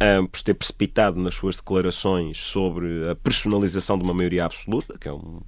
[0.00, 4.98] ah, por se ter precipitado nas suas declarações sobre a personalização de uma maioria absoluta,
[4.98, 5.40] que é um-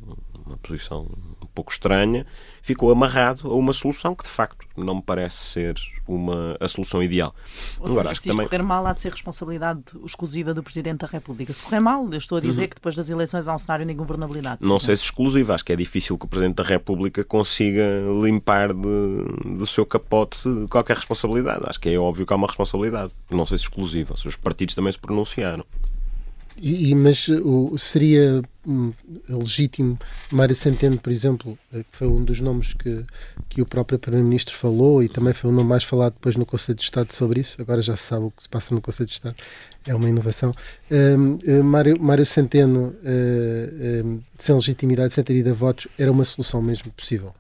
[0.47, 1.09] uma posição
[1.43, 2.25] um pouco estranha,
[2.63, 5.75] ficou amarrado a uma solução que, de facto, não me parece ser
[6.07, 7.35] uma, a solução ideal.
[7.81, 11.53] Ou seja, se isto correr mal, há de ser responsabilidade exclusiva do Presidente da República.
[11.53, 12.69] Se correr mal, eu estou a dizer Uhum.
[12.69, 14.59] que depois das eleições há um cenário de ingovernabilidade.
[14.61, 17.83] Não sei se exclusivo, acho que é difícil que o Presidente da República consiga
[18.23, 20.39] limpar de- do seu capote
[20.71, 21.63] qualquer responsabilidade.
[21.67, 23.13] Acho que é óbvio que há uma responsabilidade.
[23.31, 24.17] Não sei se exclusiva.
[24.17, 25.65] Seja, Os partidos também se pronunciaram.
[26.59, 28.93] E, e- mas o, seria hum,
[29.29, 29.99] legítimo
[30.33, 33.05] Mário Centeno, por exemplo, eh, que foi um dos nomes que,
[33.49, 36.77] que o próprio Primeiro-Ministro falou e também foi o nome mais falado depois no Conselho
[36.77, 37.61] de Estado sobre isso.
[37.61, 39.37] Agora já se sabe o que se passa no Conselho de Estado,
[39.87, 40.55] é uma inovação.
[40.91, 46.11] Hum, eh, Mário, Mário Centeno, eh, hum, sem legitimidade, sem ter ido a votos, era
[46.11, 47.35] uma solução mesmo possível.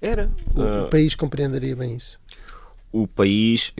[0.00, 0.30] Era.
[0.54, 2.18] O, Ah, o país compreenderia bem isso.
[2.92, 3.72] o país,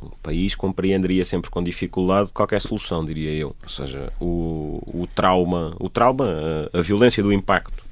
[0.00, 3.54] o país compreenderia sempre com dificuldade qualquer solução, diria eu.
[3.62, 6.26] Ou seja, o, o trauma, o trauma,
[6.72, 7.84] a, a violência do impacto,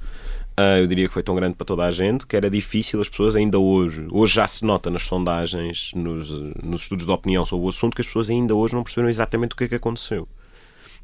[0.56, 3.08] ah, eu diria que foi tão grande para toda a gente que era difícil as
[3.08, 4.06] pessoas ainda hoje.
[4.12, 6.30] Hoje já se nota nas sondagens, nos,
[6.62, 9.52] nos estudos de opinião sobre o assunto, que as pessoas ainda hoje não perceberam exatamente
[9.52, 10.28] o que é que aconteceu.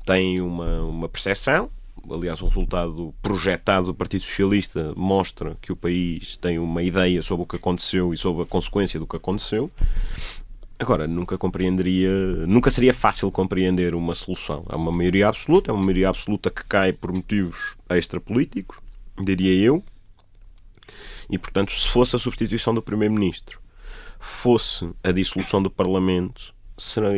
[0.07, 1.69] Têm uma, uma percepção,
[2.09, 7.43] aliás, o resultado projetado do Partido Socialista mostra que o país tem uma ideia sobre
[7.43, 9.71] o que aconteceu e sobre a consequência do que aconteceu.
[10.81, 12.11] Agora, nunca compreenderia,
[12.47, 14.65] nunca seria fácil compreender uma solução.
[14.71, 18.79] É uma maioria absoluta, é uma maioria absoluta que cai por motivos extrapolíticos,
[19.23, 19.85] diria eu.
[21.29, 23.61] E, portanto, se fosse a substituição do Primeiro-Ministro,
[24.19, 26.55] fosse a dissolução do Parlamento,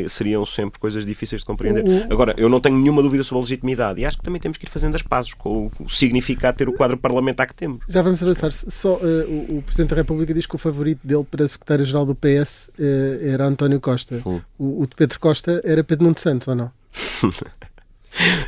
[0.09, 1.85] seriam sempre coisas difíceis de compreender.
[1.85, 4.59] O- Agora, eu não tenho nenhuma dúvida sobre a legitimidade e acho que também temos
[4.59, 7.85] que ir fazendo as pazes com o significado de ter o quadro parlamentar que temos.
[7.88, 8.53] Já vamos avançar.
[8.53, 12.14] Só, eh, o, o Presidente da República diz que o favorito dele para secretário-geral do
[12.14, 14.20] PS eh, era António Costa.
[14.27, 14.40] Hum.
[14.59, 16.70] O, o de Pedro Costa era Pedro Nuno Santos, ou não?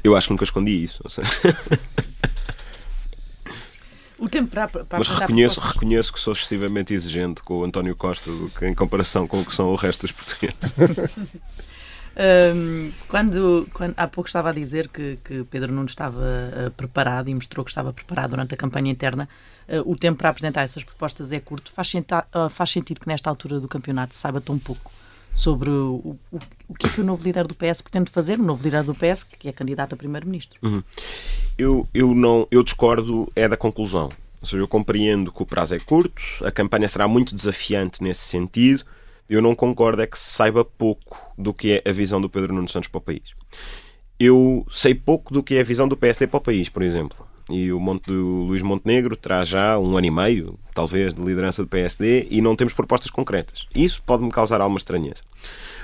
[0.04, 1.00] Eu acho que nunca escondi isso.
[1.04, 1.30] ou seja,
[4.18, 8.30] O tempo para, para Mas reconheço, reconheço que sou excessivamente exigente com o António Costa
[8.62, 10.74] em comparação com o que são o resto dos portugueses.
[12.16, 17.28] Hum, quando, quando- há pouco estava a dizer que, que Pedro Nuno estava ah, preparado
[17.28, 19.28] e mostrou que estava preparado durante a campanha interna,
[19.68, 21.72] ah, o tempo para apresentar essas propostas é curto.
[21.72, 24.92] Faz, senta- ah, faz sentido que nesta altura do campeonato se saiba tão pouco
[25.34, 28.42] sobre o, o, o que é que o novo líder do PS pretende fazer, o
[28.42, 30.58] novo líder do PS, que é candidato a primeiro-ministro.
[30.62, 30.82] Uhum.
[31.58, 34.10] Eu, eu, não, eu discordo é da conclusão.
[34.40, 38.22] Ou seja, eu compreendo que o prazo é curto, a campanha será muito desafiante nesse
[38.22, 38.84] sentido.
[39.28, 42.52] Eu não concordo é que se saiba pouco do que é a visão do Pedro
[42.54, 43.34] Nuno Santos para o país.
[44.20, 47.26] Eu sei pouco do que é a visão do PSD para o país, por exemplo.
[47.50, 51.62] E o Monte do Luís Montenegro terá já um ano e meio, talvez, de liderança
[51.62, 53.66] do PSD e não temos propostas concretas.
[53.74, 55.22] Isso pode-me causar alguma estranheza.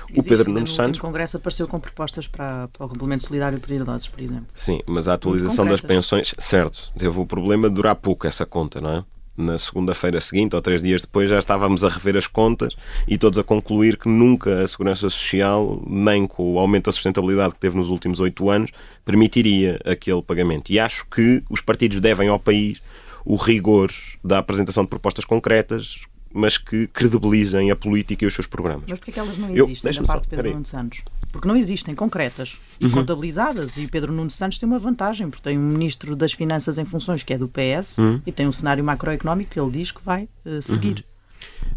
[0.09, 3.23] O Existe, Pedro Nuno no Santos último congresso apareceu com propostas para, para o complemento
[3.23, 4.47] solidário para idosos, por exemplo.
[4.53, 8.81] Sim, mas a atualização das pensões, certo, teve o problema de durar pouco essa conta,
[8.81, 9.03] não é?
[9.41, 12.75] Na segunda-feira seguinte, ou três dias depois, já estávamos a rever as contas
[13.07, 17.55] e todos a concluir que nunca a Segurança Social, nem com o aumento da sustentabilidade
[17.55, 18.69] que teve nos últimos oito anos,
[19.03, 20.71] permitiria aquele pagamento.
[20.71, 22.79] E acho que os partidos devem ao país
[23.25, 23.91] o rigor
[24.23, 26.01] da apresentação de propostas concretas
[26.33, 28.85] mas que credibilizem a política e os seus programas.
[28.87, 30.53] Mas porquê que elas não Eu- existem deixa-me da parte só, de Pedro.
[30.53, 31.01] Nuno Santos?
[31.31, 32.91] Porque não existem, concretas e Uhum.
[32.91, 33.77] contabilizadas.
[33.77, 37.23] E Pedro Nuno Santos tem uma vantagem, porque tem um Ministro das Finanças em funções
[37.23, 38.21] que é do PS Uhum.
[38.25, 41.05] e tem um cenário macroeconómico que ele diz que vai eh, seguir.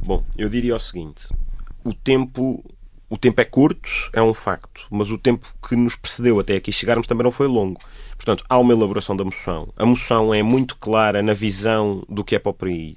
[0.05, 1.29] Bom, eu diria o seguinte:
[1.85, 2.65] o tempo,
[3.09, 6.73] o tempo é curto, é um facto, mas o tempo que nos precedeu até aqui
[6.73, 7.81] chegarmos também não foi longo.
[8.17, 9.69] Portanto, há uma elaboração da moção.
[9.77, 12.97] A moção é muito clara na visão do que é para o país.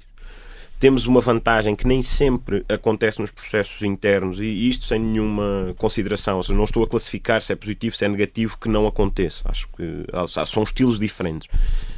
[0.78, 6.36] Temos uma vantagem que nem sempre acontece nos processos internos e isto sem nenhuma consideração.
[6.36, 9.48] Ou seja, não estou a classificar se é positivo, se é negativo, que não aconteça.
[9.48, 10.06] Acho que
[10.46, 11.48] são estilos diferentes.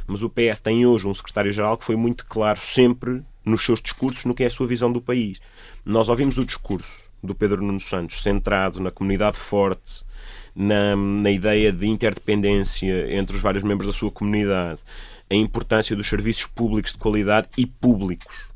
[0.07, 4.25] Mas o PS tem hoje um secretário-geral que foi muito claro sempre nos seus discursos
[4.25, 5.39] no que é a sua visão do país.
[5.85, 10.03] Nós ouvimos o discurso do Pedro Nuno Santos centrado na comunidade forte,
[10.55, 14.81] na, na ideia de interdependência entre os vários membros da sua comunidade,
[15.29, 18.50] a importância dos serviços públicos de qualidade e públicos.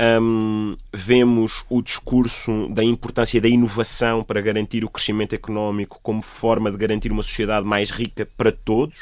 [0.00, 6.70] Hum, vemos o discurso da importância da inovação para garantir o crescimento económico como forma
[6.70, 8.98] de garantir uma sociedade mais rica para todos.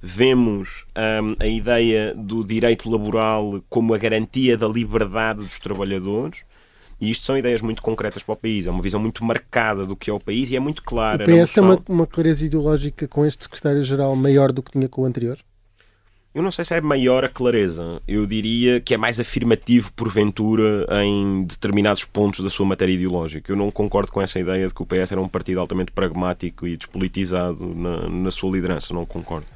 [0.00, 0.84] Vemos
[1.22, 6.42] hum, a ideia do direito laboral como a garantia da liberdade dos trabalhadores.
[7.00, 8.66] E isto são ideias muito concretas para o país.
[8.66, 11.26] É uma visão muito marcada do que é o país e é muito O clara.
[11.26, 15.02] na PS tem uma, uma clareza ideológica com este secretário-geral maior do que tinha com
[15.02, 15.38] o anterior?
[16.34, 18.02] Eu não sei se é maior a clareza.
[18.08, 23.52] Eu diria que é mais afirmativo, porventura, em determinados pontos da sua matéria ideológica.
[23.52, 26.66] Eu não concordo com essa ideia de que o PS era um partido altamente pragmático
[26.66, 28.92] e despolitizado na, na sua liderança.
[28.92, 29.46] Não concordo.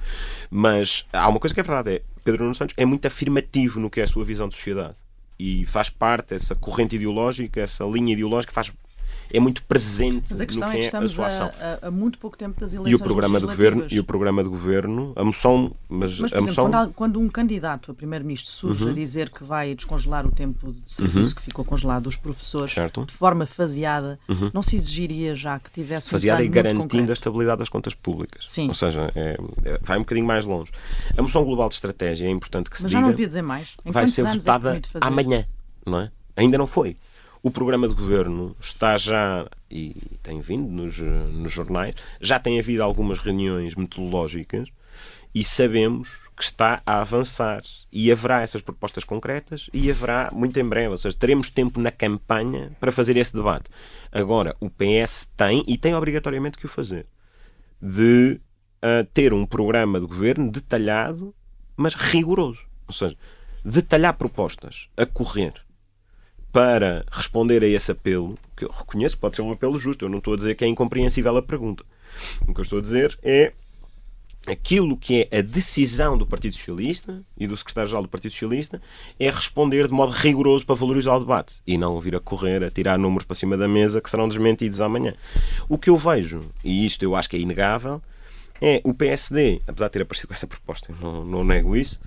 [0.48, 3.90] Mas há uma coisa que é verdade: é Pedro Nuno Santos é muito afirmativo no
[3.90, 4.94] que é a sua visão de sociedade.
[5.36, 8.72] E faz parte, essa corrente ideológica, essa linha ideológica, faz,
[9.32, 11.50] é muito presente Mas a questão no é que que é a sua ação.
[11.82, 14.42] a, a- muito pouco tempo das eleições E o programa de governo, e o programa
[14.42, 18.50] de governo, a moção, mas, Mas, a exemplo, moção quando, quando um candidato a primeiro-ministro
[18.50, 18.90] surge Uhum.
[18.90, 21.36] a dizer que vai descongelar o tempo de serviço Uhum.
[21.36, 23.04] que ficou congelado dos professores Certo.
[23.04, 24.50] de forma faseada, Uhum.
[24.54, 27.10] não se exigiria já que tivesse faseada um e garantindo concreto?
[27.10, 28.44] a estabilidade das contas públicas.
[28.50, 28.68] Sim.
[28.68, 30.70] Ou seja, é- é- vai um bocadinho mais longe.
[31.16, 33.06] A moção global de estratégia é importante que se Mas já diga.
[33.06, 33.68] não devia dizer mais.
[33.84, 35.44] Em vai ser é votada fazer amanhã,
[35.84, 36.10] não é?
[36.36, 36.96] Ainda não foi.
[37.42, 42.82] O programa de governo está já, e tem vindo nos, nos jornais, já tem havido
[42.82, 44.68] algumas reuniões metodológicas
[45.34, 47.62] e sabemos que está a avançar.
[47.92, 50.88] E haverá essas propostas concretas e haverá muito em breve.
[50.88, 53.70] Ou seja, teremos tempo na campanha para fazer esse debate.
[54.10, 57.06] Agora, o PS tem, e tem obrigatoriamente que o fazer,
[57.80, 58.40] de
[58.80, 61.34] ah, ter um programa de governo detalhado,
[61.76, 62.64] mas rigoroso.
[62.86, 63.16] Ou seja,
[63.64, 65.54] detalhar propostas a correr
[66.58, 70.18] para responder a esse apelo, que eu reconheço pode ser um apelo justo, eu não
[70.18, 71.84] estou a dizer que é incompreensível a pergunta.
[72.48, 73.52] O que eu estou a dizer é
[74.44, 78.82] aquilo que é a decisão do Partido Socialista e do secretário-geral do Partido Socialista
[79.20, 82.70] é responder de modo rigoroso para valorizar o debate e não vir a correr, a
[82.72, 85.14] tirar números para cima da mesa que serão desmentidos amanhã.
[85.68, 88.02] O que eu vejo, e isto eu acho que é inegável,
[88.60, 92.00] é o PSD, apesar de ter aparecido com essa proposta, não, não nego isso,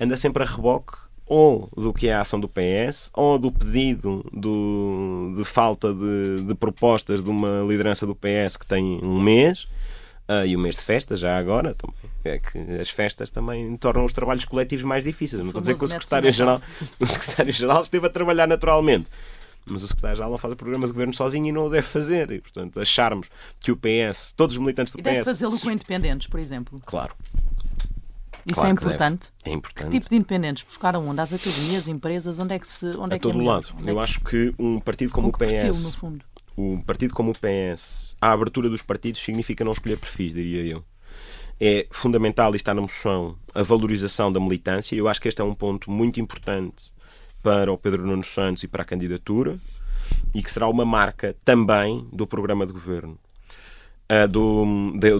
[0.00, 4.24] anda sempre a reboque ou do que é a ação do PS ou do pedido
[4.32, 9.66] do, de falta de, de propostas de uma liderança do PS que tem um mês
[10.28, 14.04] ah, e o mês de festas, já agora, também, é que as festas também tornam
[14.04, 15.40] os trabalhos coletivos mais difíceis.
[15.40, 16.62] Não estou a dizer que o secretário-geral
[16.98, 19.10] o secretário-geral esteve a trabalhar naturalmente.
[19.64, 22.30] Mas o secretário-geral não faz o programa de governo sozinho e não o deve fazer.
[22.32, 23.28] E, portanto, acharmos
[23.60, 25.26] que o PS, todos os militantes do E deve PS.
[25.26, 26.82] fazê-lo com independentes, por exemplo.
[26.84, 27.14] Claro.
[28.46, 28.94] Isso Claro é que deve.
[28.94, 29.28] importante.
[29.44, 29.90] É importante.
[29.90, 30.62] Que tipo de independentes?
[30.64, 31.20] Buscar onde?
[31.20, 32.38] Às academias, empresas?
[32.38, 32.86] Onde é que se.
[32.96, 33.62] Onde a é que é todo melhor?
[33.62, 33.74] lado.
[33.86, 36.24] É Eu acho que um partido como Com o que perfil, PS, no fundo?
[36.56, 40.84] um partido como o PS, a abertura dos partidos significa não escolher perfis, diria eu.
[41.60, 44.96] É fundamental, e está na moção, a valorização da militância.
[44.96, 46.92] Eu acho que este é um ponto muito importante
[47.42, 49.58] para o Pedro Nuno Santos e para a candidatura
[50.34, 53.16] e que será uma marca também do programa de governo.
[54.30, 54.64] Do,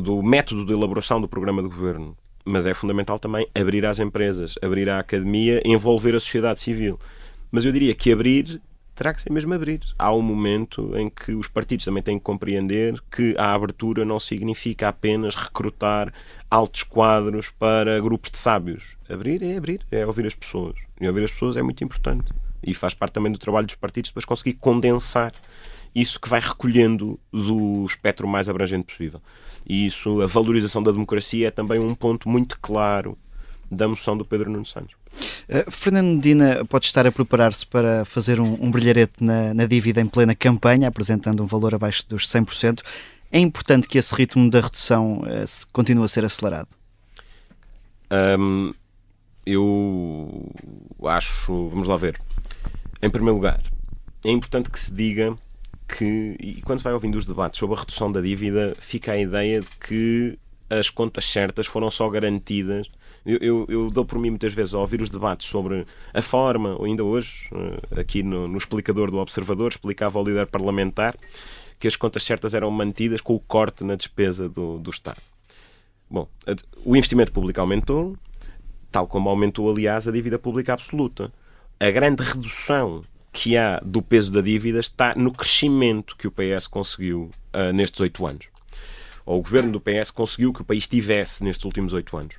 [0.03, 2.15] do método de elaboração do programa de governo.
[2.45, 6.99] Mas é fundamental também abrir às empresas, abrir à academia, envolver a sociedade civil.
[7.51, 8.61] Mas eu diria que abrir
[8.95, 9.81] terá que ser mesmo abrir.
[9.99, 14.21] Há um momento em que os partidos também têm que compreender que a abertura não
[14.21, 16.13] significa apenas recrutar
[16.51, 18.97] altos quadros para grupos de sábios.
[19.09, 20.77] Abrir é abrir, é ouvir as pessoas.
[21.01, 22.33] E ouvir as pessoas é muito importante.
[22.63, 25.33] E faz parte também do trabalho dos partidos depois conseguir condensar
[25.95, 29.21] isso que vai recolhendo do espectro mais abrangente possível.
[29.67, 33.17] E isso, a valorização da democracia é também um ponto muito claro
[33.71, 34.95] da moção do Pedro Nuno Santos.
[35.49, 40.01] Uh, Fernando Medina pode estar a preparar-se para fazer um, um brilharete na, na dívida
[40.01, 42.83] em plena campanha, apresentando um valor abaixo dos 100%.
[43.31, 46.69] É importante que esse ritmo da redução uh, continue a ser acelerado.
[48.39, 48.75] Hum,
[49.45, 50.53] eu
[51.05, 52.21] acho, vamos lá ver.
[53.01, 53.61] Em primeiro lugar,
[54.25, 55.35] é importante que se diga
[55.89, 59.19] que, e quando se vai ouvindo os debates sobre a redução da dívida, fica a
[59.19, 60.39] ideia de que
[60.71, 62.91] as contas certas foram só garantidas.
[63.25, 66.75] Eu, eu, eu dou por mim muitas vezes a ouvir os debates sobre a forma,
[66.77, 71.15] ou ainda hoje, eh, aqui no, no explicador do Observador, explicava ao líder parlamentar
[71.79, 75.21] que as contas certas eram mantidas com o corte na despesa do, do Estado.
[76.09, 76.29] Bom,
[76.85, 78.17] o investimento público aumentou,
[78.91, 81.33] tal como aumentou, aliás, a dívida pública absoluta.
[81.81, 86.67] A grande redução que há do peso da dívida está no crescimento que o PS
[86.67, 88.49] conseguiu uh, nestes oito anos.
[89.25, 92.37] Ou o governo do PS conseguiu que o país tivesse nestes últimos oito anos.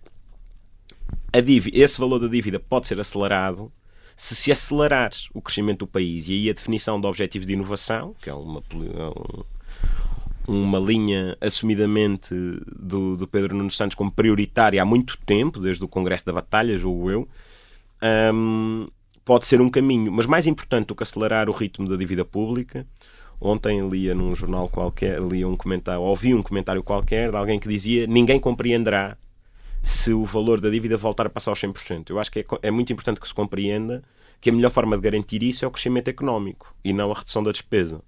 [1.43, 3.71] Dívida, esse valor da dívida pode ser acelerado
[4.15, 6.29] se se acelerar o crescimento do país.
[6.29, 9.43] E aí a definição de objetivos de inovação, que é uma, é
[10.47, 12.35] uma linha assumidamente
[12.75, 16.77] do, do Pedro Nuno Santos como prioritária há muito tempo, desde o Congresso da Batalha,
[16.77, 17.27] julgo eu,
[18.33, 18.87] um,
[19.25, 20.11] pode ser um caminho.
[20.11, 22.85] Mas mais importante do que acelerar o ritmo da dívida pública,
[23.39, 27.67] ontem lia num jornal qualquer, lia um comentário, ouvi um comentário qualquer de alguém que
[27.67, 29.17] dizia ninguém compreenderá
[29.81, 32.09] se o valor da dívida voltar a passar aos 100%.
[32.09, 34.01] Eu acho que é, é muito importante que se compreenda
[34.39, 37.43] que a melhor forma de garantir isso é o crescimento económico e não a redução
[37.43, 38.01] da despesa.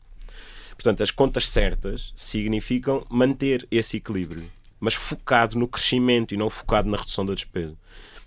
[0.71, 4.43] Portanto, as contas certas significam manter esse equilíbrio,
[4.80, 7.78] mas focado no crescimento e não focado na redução da despesa.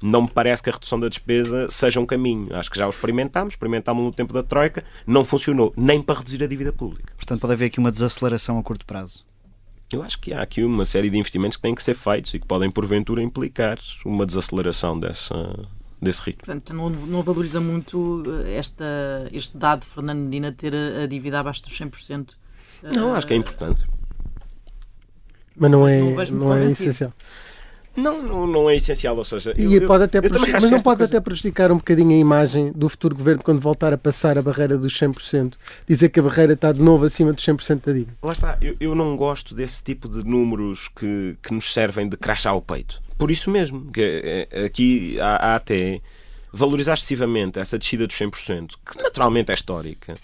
[0.00, 2.54] Não me parece que a redução da despesa seja um caminho.
[2.54, 6.42] Acho que já o experimentámos, experimentámos no tempo da Troika, não funcionou, nem para reduzir
[6.42, 7.12] a dívida pública.
[7.16, 9.26] Portanto, pode haver aqui uma desaceleração a curto prazo.
[9.92, 12.38] Eu acho que há aqui uma série de investimentos que têm que ser feitos e
[12.38, 15.34] que podem, porventura, implicar uma desaceleração dessa,
[16.00, 16.44] desse ritmo.
[16.44, 18.84] Portanto, não, não valoriza muito eh, esta,
[19.32, 22.36] este dado de Fernando Medina ter a, a dívida abaixo dos 100%?
[22.94, 23.80] Não, acho que é importante.
[25.56, 27.12] Mas não é, não, não é essencial.
[27.98, 29.54] Não, não, não, é essencial, ou seja...
[29.56, 31.04] E eu, pode até mas não pode coisa...
[31.04, 34.78] até prejudicar um bocadinho a imagem do futuro governo quando voltar a passar a barreira
[34.78, 35.54] dos 100%,
[35.86, 38.16] dizer que a barreira está de novo acima dos 100% da dívida.
[38.22, 42.16] Lá está, eu, eu não gosto desse tipo de números que, que nos servem de
[42.16, 43.02] crachar ao peito.
[43.16, 46.00] Por isso mesmo, que é, aqui há, há até
[46.52, 50.14] valorizar excessivamente essa descida dos 100%, que naturalmente é histórica,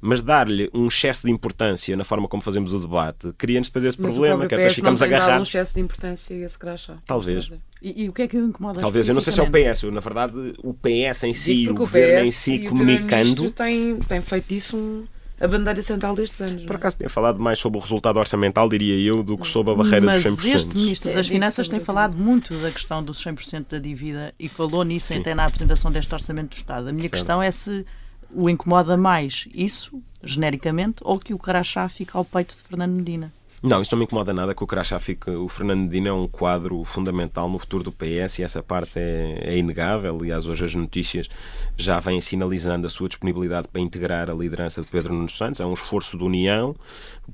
[0.00, 4.00] mas dar-lhe um excesso de importância na forma como fazemos o debate cria-nos depois esse
[4.00, 5.48] mas problema, que até ficamos agarrados.
[5.48, 6.96] um excesso de importância e esse crachá.
[7.04, 7.52] Talvez.
[7.80, 8.80] E, e, o que é que o incomoda?
[8.80, 11.68] Talvez, eu não sei se é o PS, eu, na verdade, o PS em si,
[11.68, 13.50] o, o governo em si, comunicando.
[13.52, 15.06] Tem, tem feito disso um
[15.40, 16.64] a bandeira central destes anos.
[16.64, 16.76] Por é?
[16.76, 20.06] acaso tinha falado mais sobre o resultado orçamental, diria eu, do que sobre a barreira
[20.06, 20.36] Mas dos 100%.
[20.36, 24.34] Mas este Ministro das é, Finanças tem falado muito da questão dos 100% da dívida
[24.38, 25.20] e falou nisso Sim.
[25.20, 26.88] até na apresentação deste Orçamento do Estado.
[26.88, 27.12] A minha certo.
[27.12, 27.86] questão é se
[28.32, 33.32] o incomoda mais isso, genericamente, ou que o Carachá fica ao peito de Fernando Medina.
[33.60, 35.28] Não, isto não me incomoda nada que o Crachá fique.
[35.30, 39.40] O Fernando Medina é um quadro fundamental no futuro do PS e essa parte é,
[39.42, 40.16] é, inegável.
[40.16, 41.28] Aliás, hoje as notícias
[41.76, 45.60] já vêm sinalizando a sua disponibilidade para integrar a liderança de Pedro Nuno Santos.
[45.60, 46.76] É um esforço de união.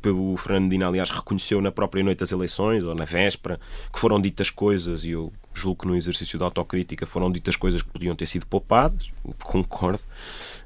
[0.07, 3.61] O Fernando Medina, aliás, reconheceu na própria noite das eleições, ou na véspera,
[3.93, 7.83] que foram ditas coisas, e eu julgo que no exercício da autocrítica foram ditas coisas
[7.83, 9.11] que podiam ter sido poupadas.
[9.43, 10.03] Concordo.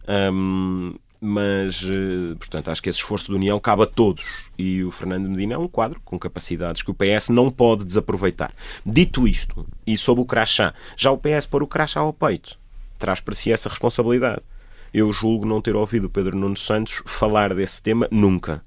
[0.08, 4.24] Um, mas, eh, portanto, acho que esse esforço de união cabe a todos.
[4.56, 8.52] E o Fernando Medina é um quadro com capacidades que o PS não pode desaproveitar.
[8.86, 12.58] Dito isto, e sob o crachá, já o PS pôr o crachá ao peito,
[12.98, 14.42] traz para si essa responsabilidade.
[14.94, 18.62] Eu julgo não ter ouvido o Pedro Nuno Santos falar desse tema nunca.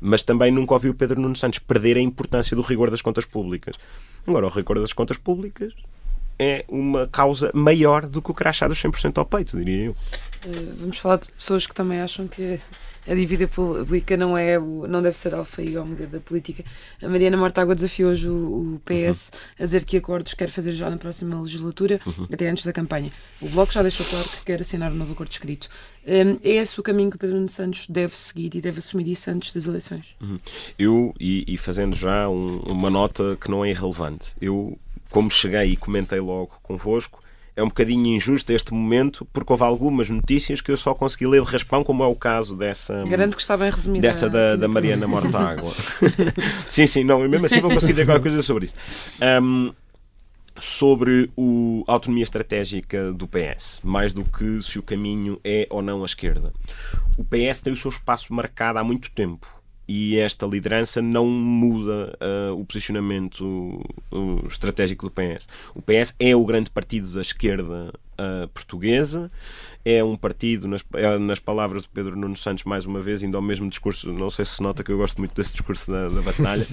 [0.00, 3.24] Mas também nunca ouvi o Pedro Nuno Santos perder a importância do rigor das contas
[3.24, 3.76] públicas.
[4.26, 5.72] Agora, o rigor das contas públicas
[6.38, 9.92] é uma causa maior do que o crachá dos 100% ao peito, diria eu.
[10.46, 12.60] Uh, vamos falar de pessoas que também acham que
[13.08, 16.62] a dívida pública não, é o, não deve ser alfa e ômega da política.
[17.02, 19.40] A Mariana Mortágua desafiou hoje o, o PS uhum.
[19.60, 22.28] a dizer que acordos quer fazer já na próxima legislatura, uhum.
[22.30, 23.10] até antes da campanha.
[23.40, 25.68] O Bloco já deixou claro que quer assinar um novo acordo escrito.
[26.06, 29.08] Um, é esse o caminho que o Pedro Nuno Santos deve seguir e deve assumir
[29.08, 30.14] isso antes das eleições?
[30.20, 30.38] Uhum.
[30.78, 34.78] Eu, e, e, fazendo já um, uma nota que não é irrelevante, eu
[35.10, 37.20] como cheguei e comentei logo convosco,
[37.58, 41.42] é um bocadinho injusto este momento, porque houve algumas notícias que eu só consegui ler
[41.42, 43.04] de raspão, como é o caso dessa.
[43.08, 44.06] Garanto que está bem resumida.
[44.06, 45.74] Dessa da, da Mariana Mortágua.
[46.70, 48.76] sim, sim, não, mesmo assim vou conseguir dizer qualquer coisa sobre isso.
[49.42, 49.72] Um,
[50.56, 55.82] sobre o, a autonomia estratégica do PS, mais do que se o caminho é ou
[55.82, 56.52] não a esquerda.
[57.16, 59.57] O PS tem o seu espaço marcado há muito tempo
[59.88, 63.42] e esta liderança não muda uh, o posicionamento
[64.12, 65.48] uh, estratégico do PS.
[65.74, 69.30] O PS é o grande partido da esquerda uh, portuguesa,
[69.82, 73.36] é um partido, nas, é, nas palavras de Pedro Nuno Santos, mais uma vez, indo
[73.36, 76.08] ao mesmo discurso, não sei se se nota que eu gosto muito desse discurso da,
[76.08, 76.66] da batalha,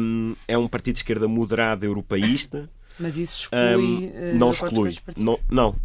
[0.00, 2.68] um, é um partido de esquerda moderada, europeísta.
[2.98, 4.12] Mas isso exclui.
[4.34, 4.98] Um, não exclui.
[5.16, 5.76] Não, não,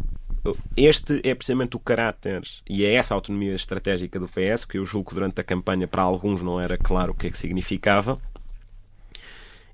[0.76, 5.10] este é precisamente o caráter e é essa autonomia estratégica do PS, que eu julgo
[5.10, 8.20] que durante a campanha para alguns não era claro o que é que significava.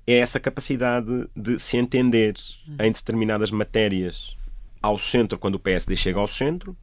[0.07, 2.35] É essa capacidade de se entender
[2.79, 4.37] em determinadas matérias
[4.81, 6.77] ao centro quando o PSD chega ao centro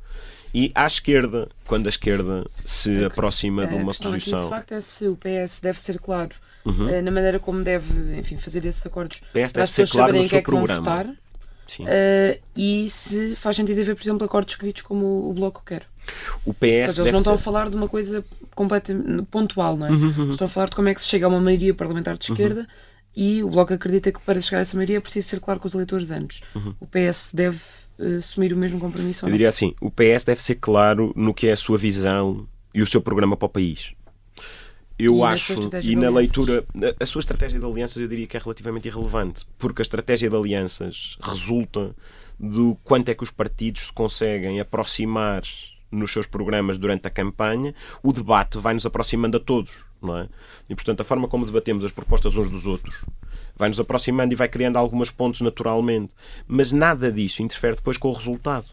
[0.53, 4.45] e à esquerda quando a esquerda se aproxima de uma questão aqui, posição.
[4.45, 6.35] de facto, é se o PS deve ser claro
[6.65, 6.89] Uhum.
[6.89, 10.21] eh, na maneira como deve enfim, fazer esses acordos PS para deve ser claro no
[10.21, 11.17] é seu vão programa.
[11.87, 15.87] Eh, e se faz sentido haver, por exemplo, acordos escritos como o Bloco quer.
[16.45, 19.77] O PS Ou seja, eles não estão a ser- falar de uma coisa completamente pontual,
[19.77, 19.91] não é?
[19.91, 20.31] Uhum, uhum.
[20.31, 22.67] Estão a falar de como é que se chega a uma maioria parlamentar de esquerda
[23.15, 25.69] e o Bloco acredita que para chegar a essa maioria é preciso ser claro com
[25.69, 26.41] os eleitores antes.
[26.55, 26.75] Uhum.
[26.81, 27.59] O PS deve
[27.99, 31.47] eh, assumir o mesmo compromisso Eu diria assim: o PS deve ser claro no que
[31.47, 33.93] é a sua visão e o seu programa para o país.
[35.05, 38.37] Eu E acho, e na leitura, a- a sua estratégia de alianças eu diria que
[38.37, 41.95] é relativamente irrelevante, porque a estratégia de alianças resulta
[42.39, 45.43] do quanto é que os partidos se conseguem aproximar
[45.91, 50.29] nos seus programas durante a campanha, o debate vai nos aproximando a todos, não é?
[50.69, 53.05] E portanto a forma como debatemos as propostas uns dos outros
[53.55, 56.15] vai nos aproximando e vai criando algumas pontes naturalmente,
[56.49, 58.67] mas nada disso interfere depois com o resultado.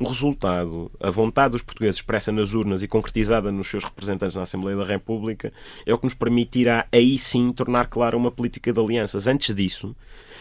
[0.00, 4.42] O resultado, a vontade dos portugueses expressa nas urnas e concretizada nos seus representantes na
[4.42, 5.52] Assembleia da República,
[5.86, 9.28] é o que nos permitirá aí sim tornar clara uma política de alianças.
[9.28, 9.94] Antes disso,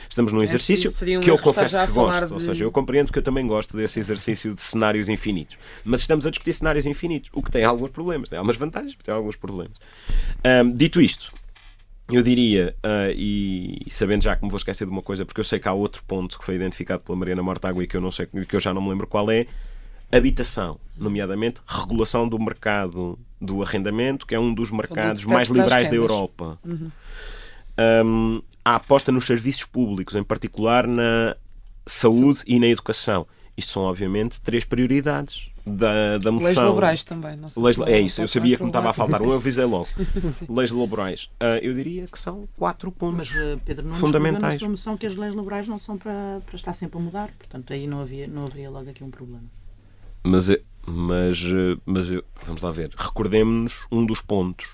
[0.09, 2.31] estamos num exercício um que eu confesso que gosto.
[2.31, 5.55] Ou de- seja, eu compreendo que eu também gosto desse exercício de cenários infinitos.
[5.85, 9.13] Mas estamos a discutir cenários infinitos, o que tem alguns problemas, tem algumas vantagens, tem
[9.13, 9.77] alguns problemas.
[10.73, 11.31] Dito isto,
[12.11, 15.45] eu diria, ah, e sabendo já que me vou esquecer de uma coisa, porque eu
[15.45, 18.11] sei que há outro ponto que foi identificado pela Mariana Mortágua e que eu, não
[18.11, 19.47] sei, que eu já não me lembro qual é,
[20.11, 25.95] habitação, nomeadamente regulação do mercado do arrendamento, que é um dos mercados mais liberais da.
[25.95, 26.59] Europa.
[26.63, 26.91] Uhum.
[28.05, 31.35] Um, a aposta nos serviços públicos, em particular na
[31.85, 33.27] saúde e na educação.
[33.55, 36.47] Isto são, obviamente, três prioridades da, da moção.
[36.47, 38.93] Leis laborais também, não sei Leis- é não isso, eu sabia que me estava a
[38.93, 39.87] faltar um, eu avisei logo.
[40.49, 41.29] Leis laborais.
[41.39, 44.59] Ah, eu diria que são quatro pontos Mas eh, Pedro na fundamentais.
[44.59, 47.71] sua moção que as leis laborais não são para, para estar sempre a mudar, portanto
[47.73, 49.43] aí não, havia, não haveria logo aqui um problema.
[50.23, 52.91] Mas, eh, mas, eh, mas eu- vamos lá ver.
[52.97, 54.65] Recordemos-nos um dos pontos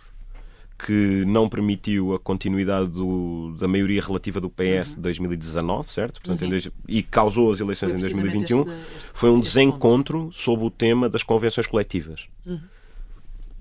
[0.86, 6.21] que não permitiu a continuidade do- da maioria relativa do PS de 2019, certo?
[6.21, 8.61] Portanto, dois- e causou as eleições em precisamente 2021.
[8.61, 12.27] este- este- foi um desencontro sobre o tema das convenções coletivas.
[12.45, 12.59] Uhum.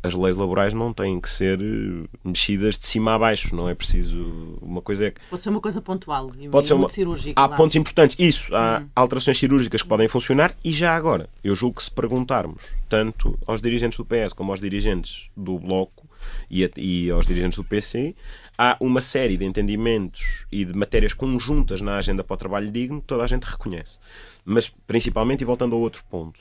[0.00, 3.74] As leis laborais não têm que ser eh, mexidas de cima a baixo, não é
[3.74, 4.56] preciso.
[4.62, 6.88] Uma coisa é que Pode ser uma coisa pontual Pode ser uma...
[6.88, 7.40] cirúrgica.
[7.40, 7.56] Há lá.
[7.56, 8.14] pontos importantes.
[8.16, 8.88] Isso, há Hum.
[8.94, 13.60] alterações cirúrgicas que podem funcionar e já agora, eu julgo que se perguntarmos tanto aos
[13.60, 16.07] dirigentes do PS como aos dirigentes do Bloco
[16.51, 18.14] e, a- e aos dirigentes do PC,
[18.57, 23.01] há uma série de entendimentos e de matérias conjuntas na agenda para o trabalho digno
[23.01, 23.99] que toda a gente reconhece.
[24.45, 26.39] Mas, principalmente, e voltando ao outro ponto,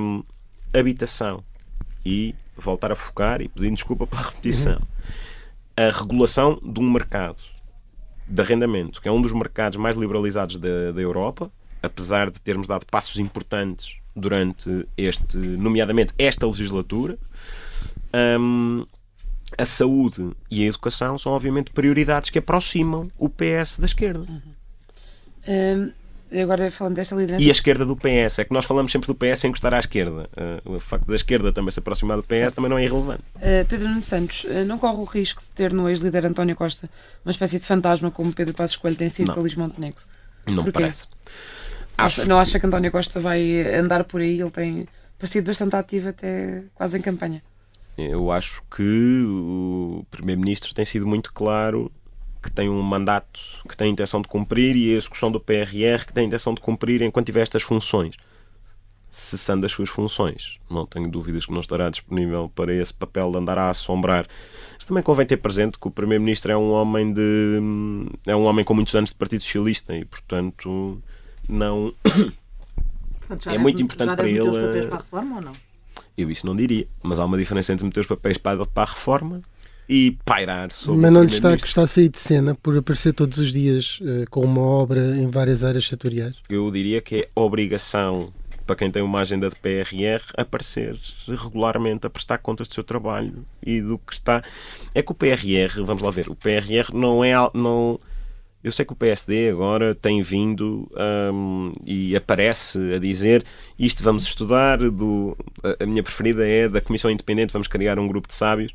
[0.00, 0.22] hum,
[0.72, 1.42] habitação
[2.04, 4.80] e voltar a focar e pedindo desculpa pela repetição.
[5.76, 7.38] A regulação de um mercado
[8.28, 11.50] de arrendamento, que é um dos mercados mais liberalizados da, da Europa,
[11.82, 17.18] apesar de termos dado passos importantes durante este, nomeadamente esta legislatura,
[18.40, 18.86] hum,
[19.56, 24.26] a saúde e a educação são obviamente prioridades que aproximam o PS da esquerda.
[25.46, 25.90] Hum,
[26.42, 27.44] agora falando desta liderança.
[27.44, 29.78] E a esquerda do PS, é que nós falamos sempre do PS sem encostar à
[29.78, 30.28] esquerda.
[30.66, 33.22] Uh, o facto da esquerda também se aproximar do PS também não é irrelevante.
[33.36, 36.88] Uh, Pedro Nuno Santos uh, não corre o risco de ter no ex-líder António Costa
[37.24, 39.34] uma espécie de fantasma como Pedro Passos Coelho tem sido Não.
[39.34, 40.02] para Luís Montenegro?
[40.46, 40.72] Não Porquê?
[40.72, 41.06] parece.
[41.96, 44.40] Acho não acha que António Costa vai andar por aí?
[44.40, 44.88] Ele tem
[45.18, 47.42] parecido bastante ativo até quase em campanha.
[47.96, 51.90] Eu acho que o Primeiro-Ministro tem sido muito claro
[52.42, 56.04] que tem um mandato que tem a intenção de cumprir e a execução do PRR
[56.06, 58.16] que tem a intenção de cumprir enquanto tiver estas funções.
[59.10, 60.58] Cessando as suas funções.
[60.68, 64.26] Não tenho dúvidas que não estará disponível para esse papel de andar a assombrar.
[64.74, 67.60] Mas também convém ter presente que o Primeiro-Ministro é um homem de.
[68.26, 71.00] é um homem com muitos anos de Partido Socialista e, portanto,
[71.48, 71.94] não.
[73.20, 74.86] Portanto, é muito importante para ele.
[74.88, 75.52] para a reforma ou não?
[76.16, 78.92] Eu isso não diria, mas há uma diferença entre meter os papéis para, para a
[78.92, 79.40] reforma
[79.88, 83.38] e pairar sobre Mas não lhe está a custar sair de cena por aparecer todos
[83.38, 86.36] os dias eh, com uma obra em várias áreas setoriais?
[86.48, 88.32] Eu diria que é obrigação
[88.66, 90.98] para quem tem uma agenda de PRR aparecer
[91.28, 94.42] regularmente a prestar contas do seu trabalho e do que está.
[94.94, 97.34] É que o PRR, vamos lá ver, o PRR não é.
[97.52, 98.00] Não,
[98.64, 100.90] eu sei que o PSD agora tem vindo
[101.32, 103.44] hum, e aparece a dizer
[103.78, 105.36] isto vamos estudar, do,
[105.78, 108.74] a, minha preferida é da Comissão Independente, vamos criar um grupo de sábios.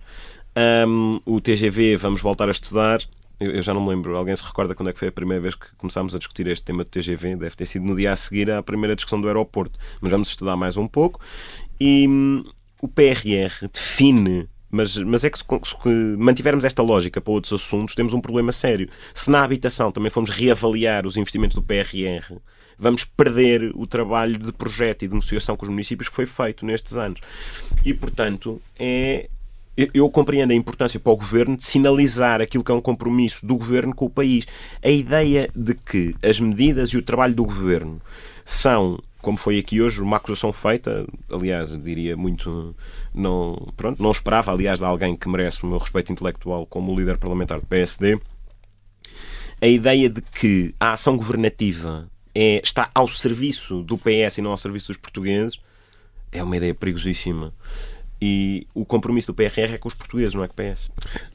[0.88, 3.02] Hum, o TGV vamos voltar a estudar.
[3.40, 4.16] Eu já não me lembro.
[4.16, 6.66] Alguém se recorda quando é que foi a primeira vez que começámos a discutir este
[6.66, 7.38] tema do TGV?
[7.38, 9.80] Deve ter sido no dia a seguir à primeira discussão do aeroporto.
[10.02, 11.22] Mas vamos estudar mais um pouco.
[11.80, 12.44] E hum,
[12.82, 17.96] o PRR define mas, mas é que se, se, mantivermos esta lógica para outros assuntos,
[17.96, 18.90] temos um problema sério.
[19.14, 22.38] Se na habitação também formos reavaliar os investimentos do PRR,
[22.78, 26.66] vamos perder o trabalho de projeto e de negociação com os municípios que foi feito
[26.66, 27.20] nestes anos.
[27.84, 29.30] E, portanto, é
[29.94, 33.56] eu compreendo a importância para o governo de sinalizar aquilo que é um compromisso do
[33.56, 34.46] governo com o país.
[34.84, 38.02] A ideia de que as medidas e o trabalho do governo
[38.44, 42.76] são como foi aqui hoje, uma acusação feita, aliás, diria muito,
[43.14, 47.18] não, pronto, não esperava, aliás, de alguém que merece o meu respeito intelectual como líder
[47.18, 48.20] parlamentar do PSD,
[49.62, 54.52] a ideia de que a ação governativa é, está ao serviço do PS e não
[54.52, 55.60] ao serviço dos portugueses
[56.32, 57.54] é uma ideia perigosíssima.
[58.22, 60.92] E o compromisso do PRR é com os portugueses, não é com o PS.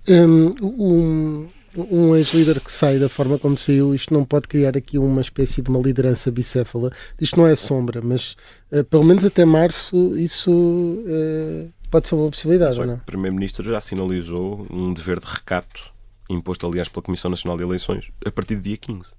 [0.08, 4.98] Um, um um ex-líder que sai da forma como saiu, isto não pode criar aqui
[4.98, 6.90] uma espécie de uma liderança bicéfala.
[7.20, 8.36] Isto não é sombra, mas
[8.72, 12.94] uh, pelo menos até março isso uh, pode ser uma possibilidade, não?
[12.94, 12.96] É?
[12.96, 15.94] O Primeiro-Ministro já sinalizou um dever de recato
[16.28, 19.12] imposto, aliás, pela Comissão Nacional de Eleições, a partir do dia 15.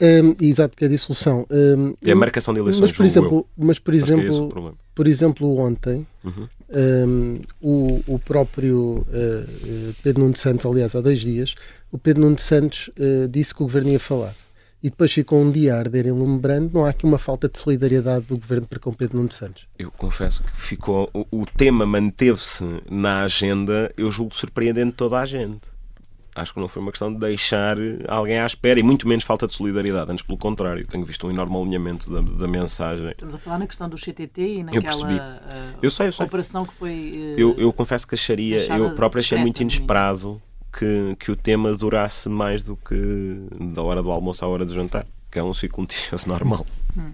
[0.00, 1.46] Um, exato, que é a dissolução.
[1.50, 2.82] Um, é a marcação de eleições.
[2.88, 6.48] Mas, por exemplo, mas, por, exemplo é por exemplo, ontem, uhum.
[6.70, 11.54] um, o, o próprio uh, Pedro Nuno Santos, aliás, há dois dias,
[11.90, 14.34] o Pedro Nuno Santos uh, disse que o governo ia falar.
[14.82, 16.70] E depois ficou um dia a arder em lume brando.
[16.72, 19.66] Não há aqui uma falta de solidariedade do governo para com Pedro Nuno Santos?
[19.78, 21.10] Eu confesso que ficou.
[21.12, 25.68] O, o tema manteve-se na agenda, eu julgo surpreendente toda a gente
[26.34, 27.76] acho que não foi uma questão de deixar
[28.08, 30.10] alguém à espera e muito menos falta de solidariedade.
[30.10, 33.10] Antes, pelo contrário, tenho visto um enorme alinhamento da, da mensagem.
[33.10, 36.26] Estamos a falar na questão do CTT e naquela uh, eu sei, eu sei.
[36.26, 37.34] operação que foi.
[37.36, 40.40] Uh, eu, eu confesso que acharia, eu próprio achei muito inesperado
[40.72, 44.72] que, que o tema durasse mais do que da hora do almoço à hora do
[44.72, 46.66] jantar, que é um ciclo noticioso normal.
[46.96, 47.12] Hum.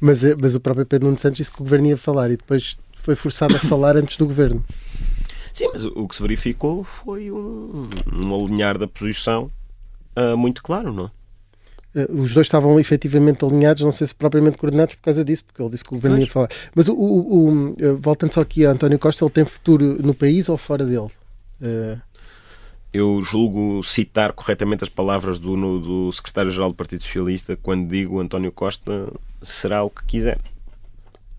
[0.00, 2.36] Mas, é, mas o próprio Pedro Nuno Santos disse que o governo ia falar e
[2.36, 4.64] depois foi forçado a falar antes do governo.
[5.52, 9.50] Sim, mas o que se verificou foi um, um alinhar da posição
[10.16, 11.18] uh, muito claro, não é?
[12.00, 15.62] Uh, os dois estavam efetivamente alinhados, não sei se propriamente coordenados por causa disso, porque
[15.62, 16.48] ele disse que o governo ia falar.
[16.74, 20.48] Mas o, o, o, voltando só aqui a António Costa, ele tem futuro no país
[20.48, 21.08] ou fora dele?
[21.60, 22.07] Uh...
[22.92, 28.50] Eu julgo citar corretamente as palavras do, do secretário-geral do Partido Socialista quando digo António
[28.50, 29.12] Costa
[29.42, 30.38] será o que quiser.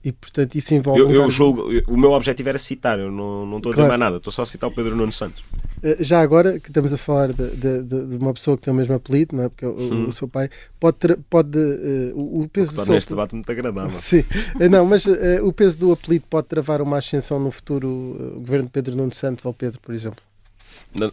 [0.04, 1.02] E portanto isso envolve.
[1.02, 3.82] Eu, um eu julgo, o meu objetivo era citar, eu não, não estou a dizer
[3.82, 3.90] claro.
[3.90, 5.44] mais nada, estou só a citar o Pedro Nuno Santos.
[5.84, 8.76] Eh, já agora que estamos a falar de, de, de uma pessoa que tem o
[8.76, 9.50] mesmo apelido, não é?
[9.50, 10.08] porque o, hum.
[10.08, 12.96] o seu pai pode, ter, pode uh, o peso seu...
[12.96, 13.98] este debate muito agradável.
[14.00, 14.24] Sim,
[14.60, 18.40] eh, não, mas uh, o peso do apelido pode travar uma ascensão no futuro uh,
[18.40, 20.24] governo de Pedro Nuno Santos ou Pedro, por exemplo.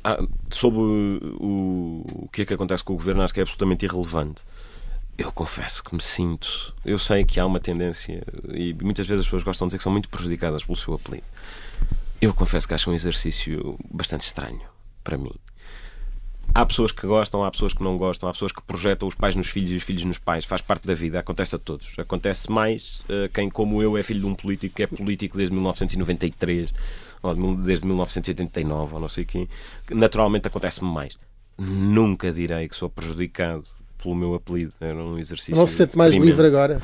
[0.03, 0.18] Ah,
[0.51, 0.81] sobre
[1.39, 4.43] o, que é que acontece com o governo, acho que é absolutamente irrelevante.
[5.18, 6.74] Eu confesso que me sinto.
[6.85, 8.22] Eu sei que há uma tendência,
[8.53, 11.27] e muitas vezes as pessoas gostam de dizer que são muito prejudicadas pelo seu apelido.
[12.20, 14.62] Eu confesso que acho um exercício bastante estranho
[15.05, 15.35] para mim.
[16.55, 19.35] Há pessoas que gostam, há pessoas que não gostam, há pessoas que projetam os pais
[19.35, 20.45] nos filhos e os filhos nos pais.
[20.45, 21.99] Faz parte da vida, acontece a todos.
[21.99, 25.55] Acontece mais uh, quem, como eu, é filho de um político que é político desde
[25.55, 26.72] 1993
[27.15, 29.49] ou desde 1989 ou não sei quem.
[29.91, 31.16] Naturalmente acontece-me mais.
[31.59, 33.64] Nunca direi que sou prejudicado
[34.03, 34.74] pelo meu apelido.
[34.81, 35.57] Era um exercício.
[35.57, 36.83] Não se sente mais livre agora?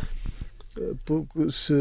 [0.79, 1.75] Eh, por, se,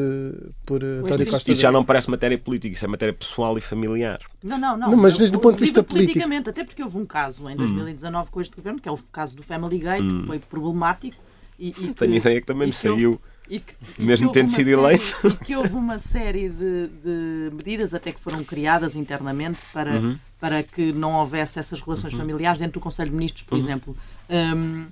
[0.65, 1.51] por eh, Costa.
[1.51, 4.19] Isso já não parece matéria política, isso é matéria pessoal e familiar.
[4.43, 4.91] Não, não, não.
[4.91, 6.13] não mas desde o ponto de vista político.
[6.13, 8.31] Politicamente, até porque houve um caso em 2019 hum.
[8.31, 10.21] com este governo, que é o caso do Family Gate, hum.
[10.21, 11.17] que foi problemático.
[11.57, 13.19] E, e que, Tenho ideia que também me saiu.
[13.51, 15.27] E que, mesmo que tendo sido eleito.
[15.27, 20.17] E que houve uma série de, de, medidas até que foram criadas internamente para, uhum.
[20.39, 22.19] para que não houvesse essas relações uhum.
[22.19, 23.61] familiares dentro do Conselho de Ministros, por uhum.
[23.61, 23.97] exemplo.
[24.29, 24.85] Um,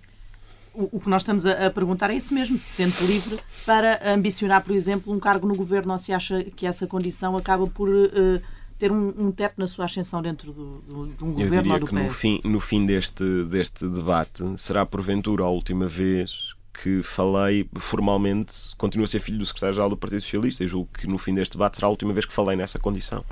[0.74, 4.14] o, o que nós estamos a, a, perguntar é isso mesmo, se sente livre para
[4.14, 7.88] ambicionar, por exemplo, um cargo no governo ou se acha que essa condição acaba por
[7.88, 8.42] uh,
[8.78, 11.74] ter um, um, teto na sua ascensão dentro do, do, de um governo Eu diria
[11.76, 16.59] ou do que no fim, no fim deste, deste debate será porventura a última vez
[16.74, 21.08] que falei formalmente, continuo a ser filho do secretário-geral do Partido Socialista e julgo que
[21.08, 23.24] no fim deste debate será a última vez que falei nessa condição.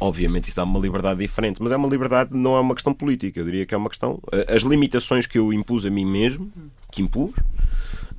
[0.00, 3.40] Obviamente isso dá uma liberdade diferente, mas é uma liberdade, não é uma questão política,
[3.40, 4.20] eu diria que é uma questão.
[4.32, 6.52] Eh, as limitações que eu impus a mim mesmo,
[6.90, 7.32] que impus,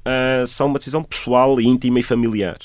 [0.05, 2.57] uh, são uma decisão pessoal, íntima e familiar.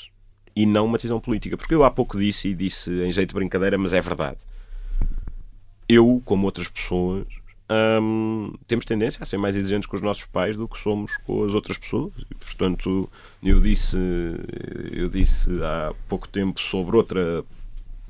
[0.55, 1.57] E não uma decisão política.
[1.57, 4.37] Porque eu há pouco disse, e disse em jeito de brincadeira, mas é verdade.
[5.87, 7.25] Eu, como outras pessoas,
[8.67, 11.53] temos tendência a ser mais exigentes com os nossos pais do que somos com as
[11.53, 12.11] outras pessoas.
[12.29, 13.09] E, portanto,
[13.43, 13.97] eu disse,
[14.91, 17.43] eu disse há pouco tempo sobre outra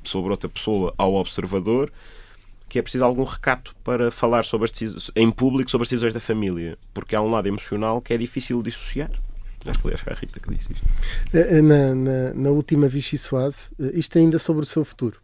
[0.04, 1.92] sobre outra pessoa ao observador,
[2.68, 6.20] que é preciso algum recato para falar sobre as em público sobre as decisões da
[6.20, 9.10] família, porque há um lado emocional que é difícil dissociar.
[9.64, 10.84] Acho que foi a Rita que disse isto.
[11.32, 15.20] Eh, eh, na, na, na última Vichy Soase, eh, isto ainda sobre o seu futuro.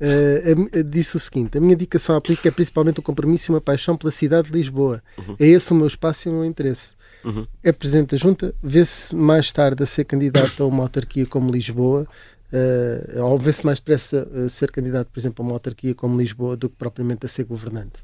[0.00, 3.60] Uh, disse o seguinte: a minha dedicação à política é principalmente o compromisso e uma
[3.60, 5.02] paixão pela cidade de Lisboa.
[5.18, 5.36] Uhum.
[5.38, 6.92] É esse o meu espaço e o meu interesse.
[7.24, 7.46] Uhum.
[7.62, 12.06] É presidente da Junta, vê-se mais tarde a ser candidato a uma autarquia como Lisboa,
[12.52, 16.56] uh, ou vê-se mais depressa a ser candidato, por exemplo, a uma autarquia como Lisboa
[16.56, 18.02] do que propriamente a ser governante.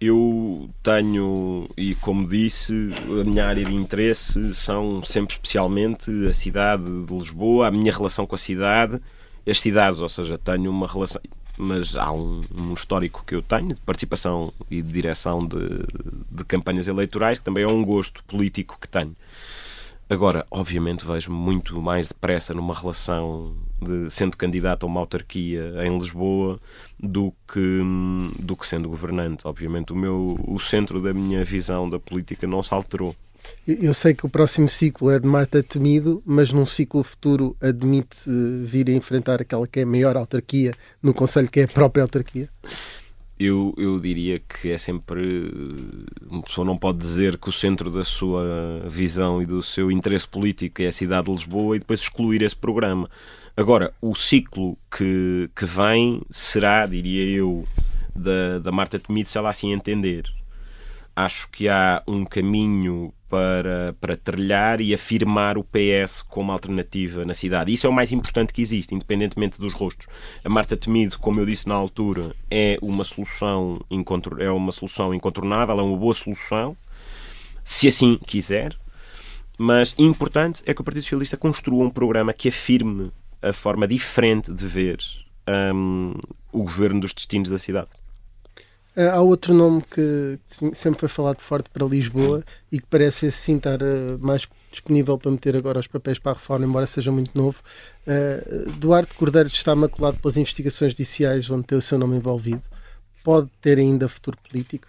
[0.00, 2.72] Eu tenho, e como disse,
[3.20, 8.24] a minha área de interesse são sempre especialmente a cidade de Lisboa, a minha relação
[8.24, 9.00] com a cidade,
[9.44, 11.20] as cidades, ou seja, tenho uma relação.
[11.56, 15.58] Mas há um, um histórico que eu tenho de participação e de direção de,
[16.30, 19.16] de campanhas eleitorais, que também é um gosto político que tenho.
[20.10, 25.98] Agora, obviamente, vejo muito mais depressa numa relação de sendo candidato a uma autarquia em
[25.98, 26.58] Lisboa
[26.98, 27.80] do que,
[28.40, 29.46] do que sendo governante.
[29.46, 33.14] Obviamente, o, meu, o centro da minha visão da política não se alterou.
[33.66, 38.28] Eu sei que o próximo ciclo é de Marta Temido, mas num ciclo futuro admite
[38.28, 41.68] eh, vir a enfrentar aquela que é a maior autarquia no Conselho, que é a
[41.68, 42.48] própria autarquia?
[43.38, 45.20] Eu, eu diria que é sempre.
[46.28, 48.42] Uma pessoa não pode dizer que o centro da sua
[48.88, 52.56] visão e do seu interesse político é a cidade de Lisboa e depois excluir esse
[52.56, 53.08] programa.
[53.56, 57.64] Agora, o ciclo que, que vem será, diria eu,
[58.14, 60.24] da, da Marta Temido, se ela assim entender.
[61.14, 67.34] Acho que há um caminho para, para trilhar e afirmar o PS como alternativa na
[67.34, 67.72] cidade.
[67.72, 70.06] Isso é o mais importante que existe, independentemente dos rostos.
[70.42, 73.78] A Marta Temido, como eu disse na altura, é uma solução,
[74.38, 76.76] é uma solução incontornável, é uma boa solução,
[77.64, 78.76] se assim quiser.
[79.58, 83.12] Mas importante é que o Partido Socialista construa um programa que afirme
[83.42, 84.98] a forma diferente de ver
[85.74, 86.14] um,
[86.52, 87.88] o governo dos destinos da cidade.
[88.96, 93.56] Ah, há outro nome que sempre foi falado forte para Lisboa e que parece assim
[93.56, 97.30] estar ah, mais disponível para meter agora os papéis para a reforma, embora seja muito
[97.34, 97.60] novo.
[98.06, 102.62] Uh, Duarte Cordeiro está maculado pelas investigações judiciais onde tem o seu nome envolvido.
[103.24, 104.86] Pode ter ainda futuro político?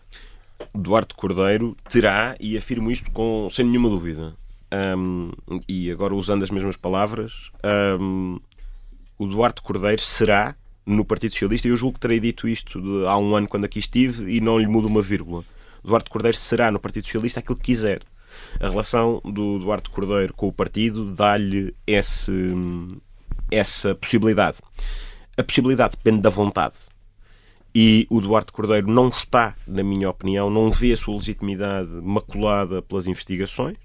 [0.74, 4.34] Duarte Cordeiro terá, e afirmo isto com, sem nenhuma dúvida,
[4.98, 5.32] um,
[5.68, 7.52] e agora usando as mesmas palavras,
[8.00, 8.40] um,
[9.18, 10.56] o Duarte Cordeiro será
[10.90, 13.66] no Partido Socialista, e eu julgo que terei dito isto de, há um ano quando
[13.66, 15.44] aqui estive e não lhe mudo uma vírgula.
[15.84, 18.02] Duarte Cordeiro será no Partido Socialista aquilo que quiser.
[18.60, 22.32] A relação do Duarte Cordeiro com o partido dá-lhe essa
[23.96, 24.58] possibilidade.
[25.38, 26.80] A possibilidade depende da vontade.
[27.74, 32.82] E o Duarte Cordeiro não está, na minha opinião, não vê a sua legitimidade maculada
[32.82, 33.78] pelas investigações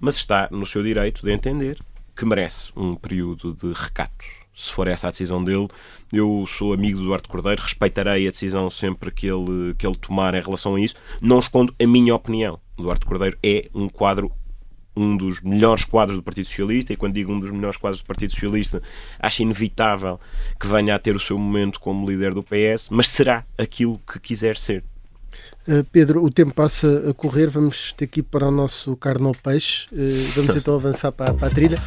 [0.00, 1.78] mas está no seu direito de entender
[2.16, 4.41] que merece um período de recato.
[4.54, 5.68] Se for essa a decisão dele,
[6.12, 10.34] eu sou amigo do Duarte Cordeiro, respeitarei a decisão sempre que ele, que ele tomar
[10.34, 10.94] em relação a isso.
[11.20, 12.60] Não escondo a minha opinião.
[12.76, 14.30] O Duarte Cordeiro é um quadro
[14.94, 18.06] um dos melhores quadros do Partido Socialista, e quando digo um dos melhores quadros do
[18.06, 18.82] Partido Socialista,
[19.18, 20.20] acho inevitável
[20.60, 24.20] que venha a ter o seu momento como líder do PS, mas será aquilo que
[24.20, 24.84] quiser ser.
[25.68, 29.26] Uh, Pedro, o tempo passa a correr, vamos ter que ir para o nosso carne
[29.26, 31.78] ao peixe, uh, vamos então avançar para, para a trilha.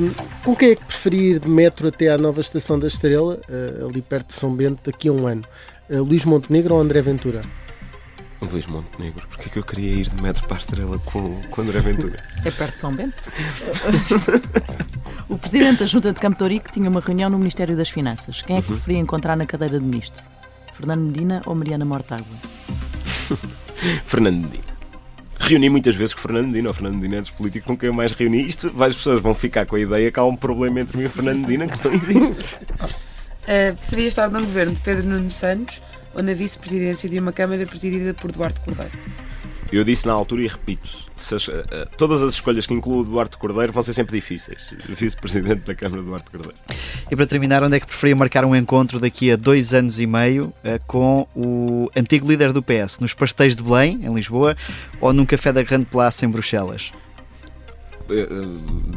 [0.00, 0.10] Um,
[0.42, 4.00] com quem é que preferir de metro até à nova estação da Estrela, uh, ali
[4.00, 5.42] perto de São Bento, daqui a um ano?
[5.90, 7.42] Luís Montenegro ou André Ventura?
[8.40, 11.62] Luís Montenegro, porque é que eu queria ir de metro para a Estrela com, com
[11.62, 12.22] André Ventura?
[12.44, 13.22] É perto de São Bento?
[15.28, 18.40] o presidente da Junta de Campo Torico tinha uma reunião no Ministério das Finanças.
[18.42, 18.76] Quem é que uhum.
[18.76, 20.22] preferia encontrar na cadeira de ministro?
[20.72, 22.36] Fernando Medina ou Mariana Mortágua?
[24.04, 24.74] Fernando Medina.
[25.40, 26.70] Reuni muitas vezes com Fernando Medina.
[26.70, 28.46] O Fernando Medina é dos políticos com quem eu mais reuni.
[28.46, 31.06] Isto, várias pessoas vão ficar com a ideia que há um problema entre mim e
[31.06, 32.54] o Fernando Medina que não existe.
[33.42, 35.82] Uh, preferia estar no governo de Pedro Nuno Santos
[36.14, 38.92] ou na vice-presidência de uma Câmara presidida por Duarte Cordeiro?
[39.72, 41.64] Eu disse na altura e repito: as, uh,
[41.96, 44.72] todas as escolhas que incluam o Duarte Cordeiro vão ser sempre difíceis.
[44.88, 46.56] Vice-presidente da Câmara Duarte Cordeiro.
[47.10, 50.06] E para terminar, onde é que preferia marcar um encontro daqui a dois anos e
[50.06, 52.98] meio uh, com o antigo líder do PS?
[53.00, 54.56] Nos Pastéis de Belém, em Lisboa,
[55.00, 56.92] ou num café da Grande Place, em Bruxelas?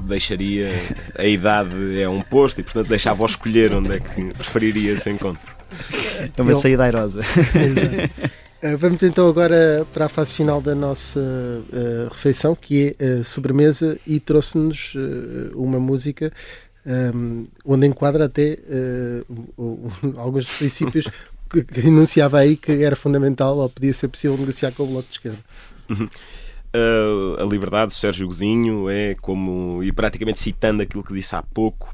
[0.06, 0.70] deixaria
[1.18, 5.56] a idade é um posto e portanto deixava-o escolher onde é que preferiria esse encontro.
[6.36, 7.22] É uma saída airosa.
[7.22, 8.30] Eh,
[8.80, 13.24] vamos então agora para a fase final da nossa uh, refeição, que é a uh,
[13.24, 16.32] sobremesa, e trouxe-nos uh, uma música
[16.86, 18.58] um, ehm, onde enquadra até
[20.18, 21.08] alguns dos princípios
[21.52, 25.08] que, que, enunciava aí que era fundamental ou podia ser possível negociar com o Bloco
[25.08, 25.40] de Esquerda.
[25.90, 26.10] Uhum.
[27.40, 31.94] a liberdade, Sérgio Godinho, é como, e praticamente citando aquilo que disse há pouco,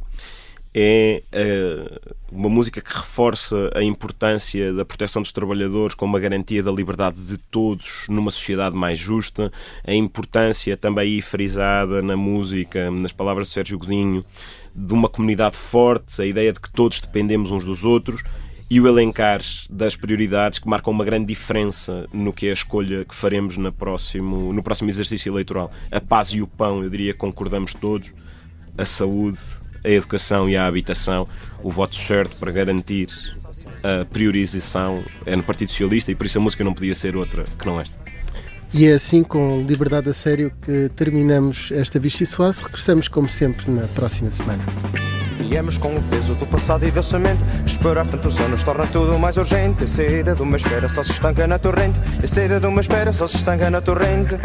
[0.74, 6.64] é uh, uma música que reforça a importância da proteção dos trabalhadores como uma garantia
[6.64, 9.52] da liberdade de todos numa sociedade mais justa,
[9.86, 14.26] a importância também aí frisada na música, nas palavras de Sérgio Godinho,
[14.74, 18.24] de uma comunidade forte, a ideia de que todos dependemos uns dos outros
[18.72, 23.06] e o elencar das prioridades que marcam uma grande diferença no que é a escolha
[23.06, 25.72] que faremos no próximo, no próximo exercício eleitoral.
[25.92, 28.12] A paz e o pão, eu diria que concordamos todos,
[28.76, 29.40] a saúde,
[29.84, 31.28] a educação e a habitação,
[31.62, 33.08] o voto certo para garantir
[33.84, 37.46] a priorização é no Partido Socialista e por isso a música não podia ser outra
[37.58, 37.96] que não esta.
[38.74, 42.64] E é assim, com liberdade a sério, que terminamos esta Vichy Soase.
[42.64, 44.64] Regressamos, como sempre, na próxima semana.
[45.38, 47.44] Viemos com o peso do passado e da semente.
[47.68, 49.84] Esperar tantos anos torna tudo mais urgente.
[49.84, 52.00] A saída de uma espera só se estanca na torrente.
[52.24, 54.40] A saída de uma espera só se estanca na torrente.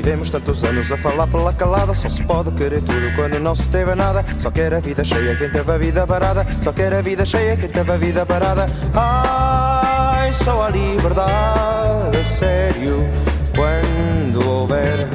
[0.00, 3.68] Vivemos tantos anos a falar pela calada Só se pode querer tudo quando não se
[3.68, 4.24] teve nada.
[4.38, 6.46] Só quer a vida cheia quem teve a vida parada.
[6.62, 8.68] Só quer a vida cheia quem teve a vida parada.
[8.94, 13.08] Ai, só a liberdade a sério
[13.56, 15.08] Quando houver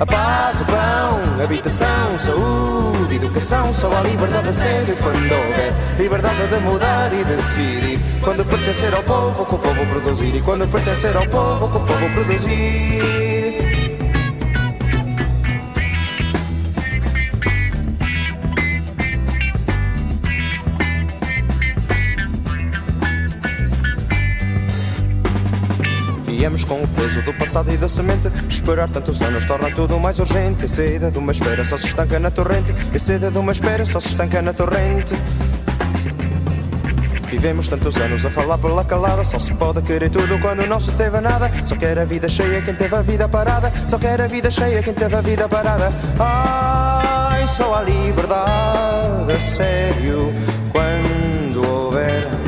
[0.00, 6.46] a paz, o pão, habitação, saúde, educação, só há liberdade a sério quando houver liberdade
[6.46, 7.98] de mudar e decidir.
[8.22, 10.36] Quando pertencer ao povo, que o povo produzir.
[10.36, 13.37] E quando pertencer ao povo, que o povo produzir.
[26.48, 28.26] Viemos com o peso do passado e da semente.
[28.48, 30.64] Esperar tantos anos torna tudo mais urgente.
[30.64, 32.74] A saída de uma espera só se estanca na torrente.
[32.94, 35.14] A saída de uma espera só se estanca na torrente.
[37.26, 40.90] Vivemos tantos anos a falar pela calada Só se pode querer tudo quando não se
[40.92, 44.26] teve nada Só quer a vida cheia quem teve a vida parada Só quer a
[44.26, 50.32] vida cheia quem teve a vida parada Ai, só a liberdade a sério
[50.72, 52.47] Quando houver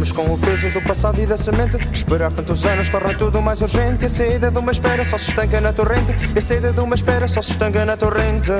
[0.00, 1.76] Viemos com o peso do passado e da semente.
[1.92, 4.06] Esperar tantos anos torna tudo mais urgente.
[4.06, 6.14] A saída de uma espera só se estanca na torrente.
[6.34, 8.50] A saída de uma espera só se estanca na torrente.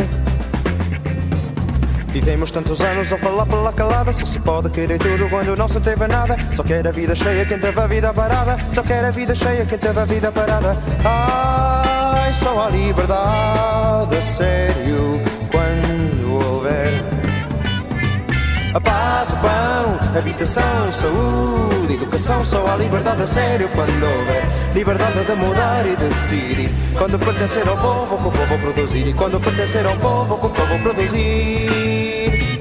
[2.08, 5.80] Vivemos tantos anos a falar pela calada Só se pode querer tudo quando não se
[5.80, 9.12] teve nada Só quer a vida cheia quem teve a vida parada Só quer a
[9.12, 15.20] vida cheia quem teve a vida parada Ai, só a liberdade a sério
[15.52, 15.89] Quando
[18.74, 25.24] a paz, o pão, habitação, saúde, educação, só há liberdade a sério quando houver liberdade
[25.24, 26.70] de mudar e decidir.
[26.96, 29.08] Quando pertencer ao povo, que o povo produzir.
[29.08, 32.59] E quando pertencer ao povo, que o povo produzir.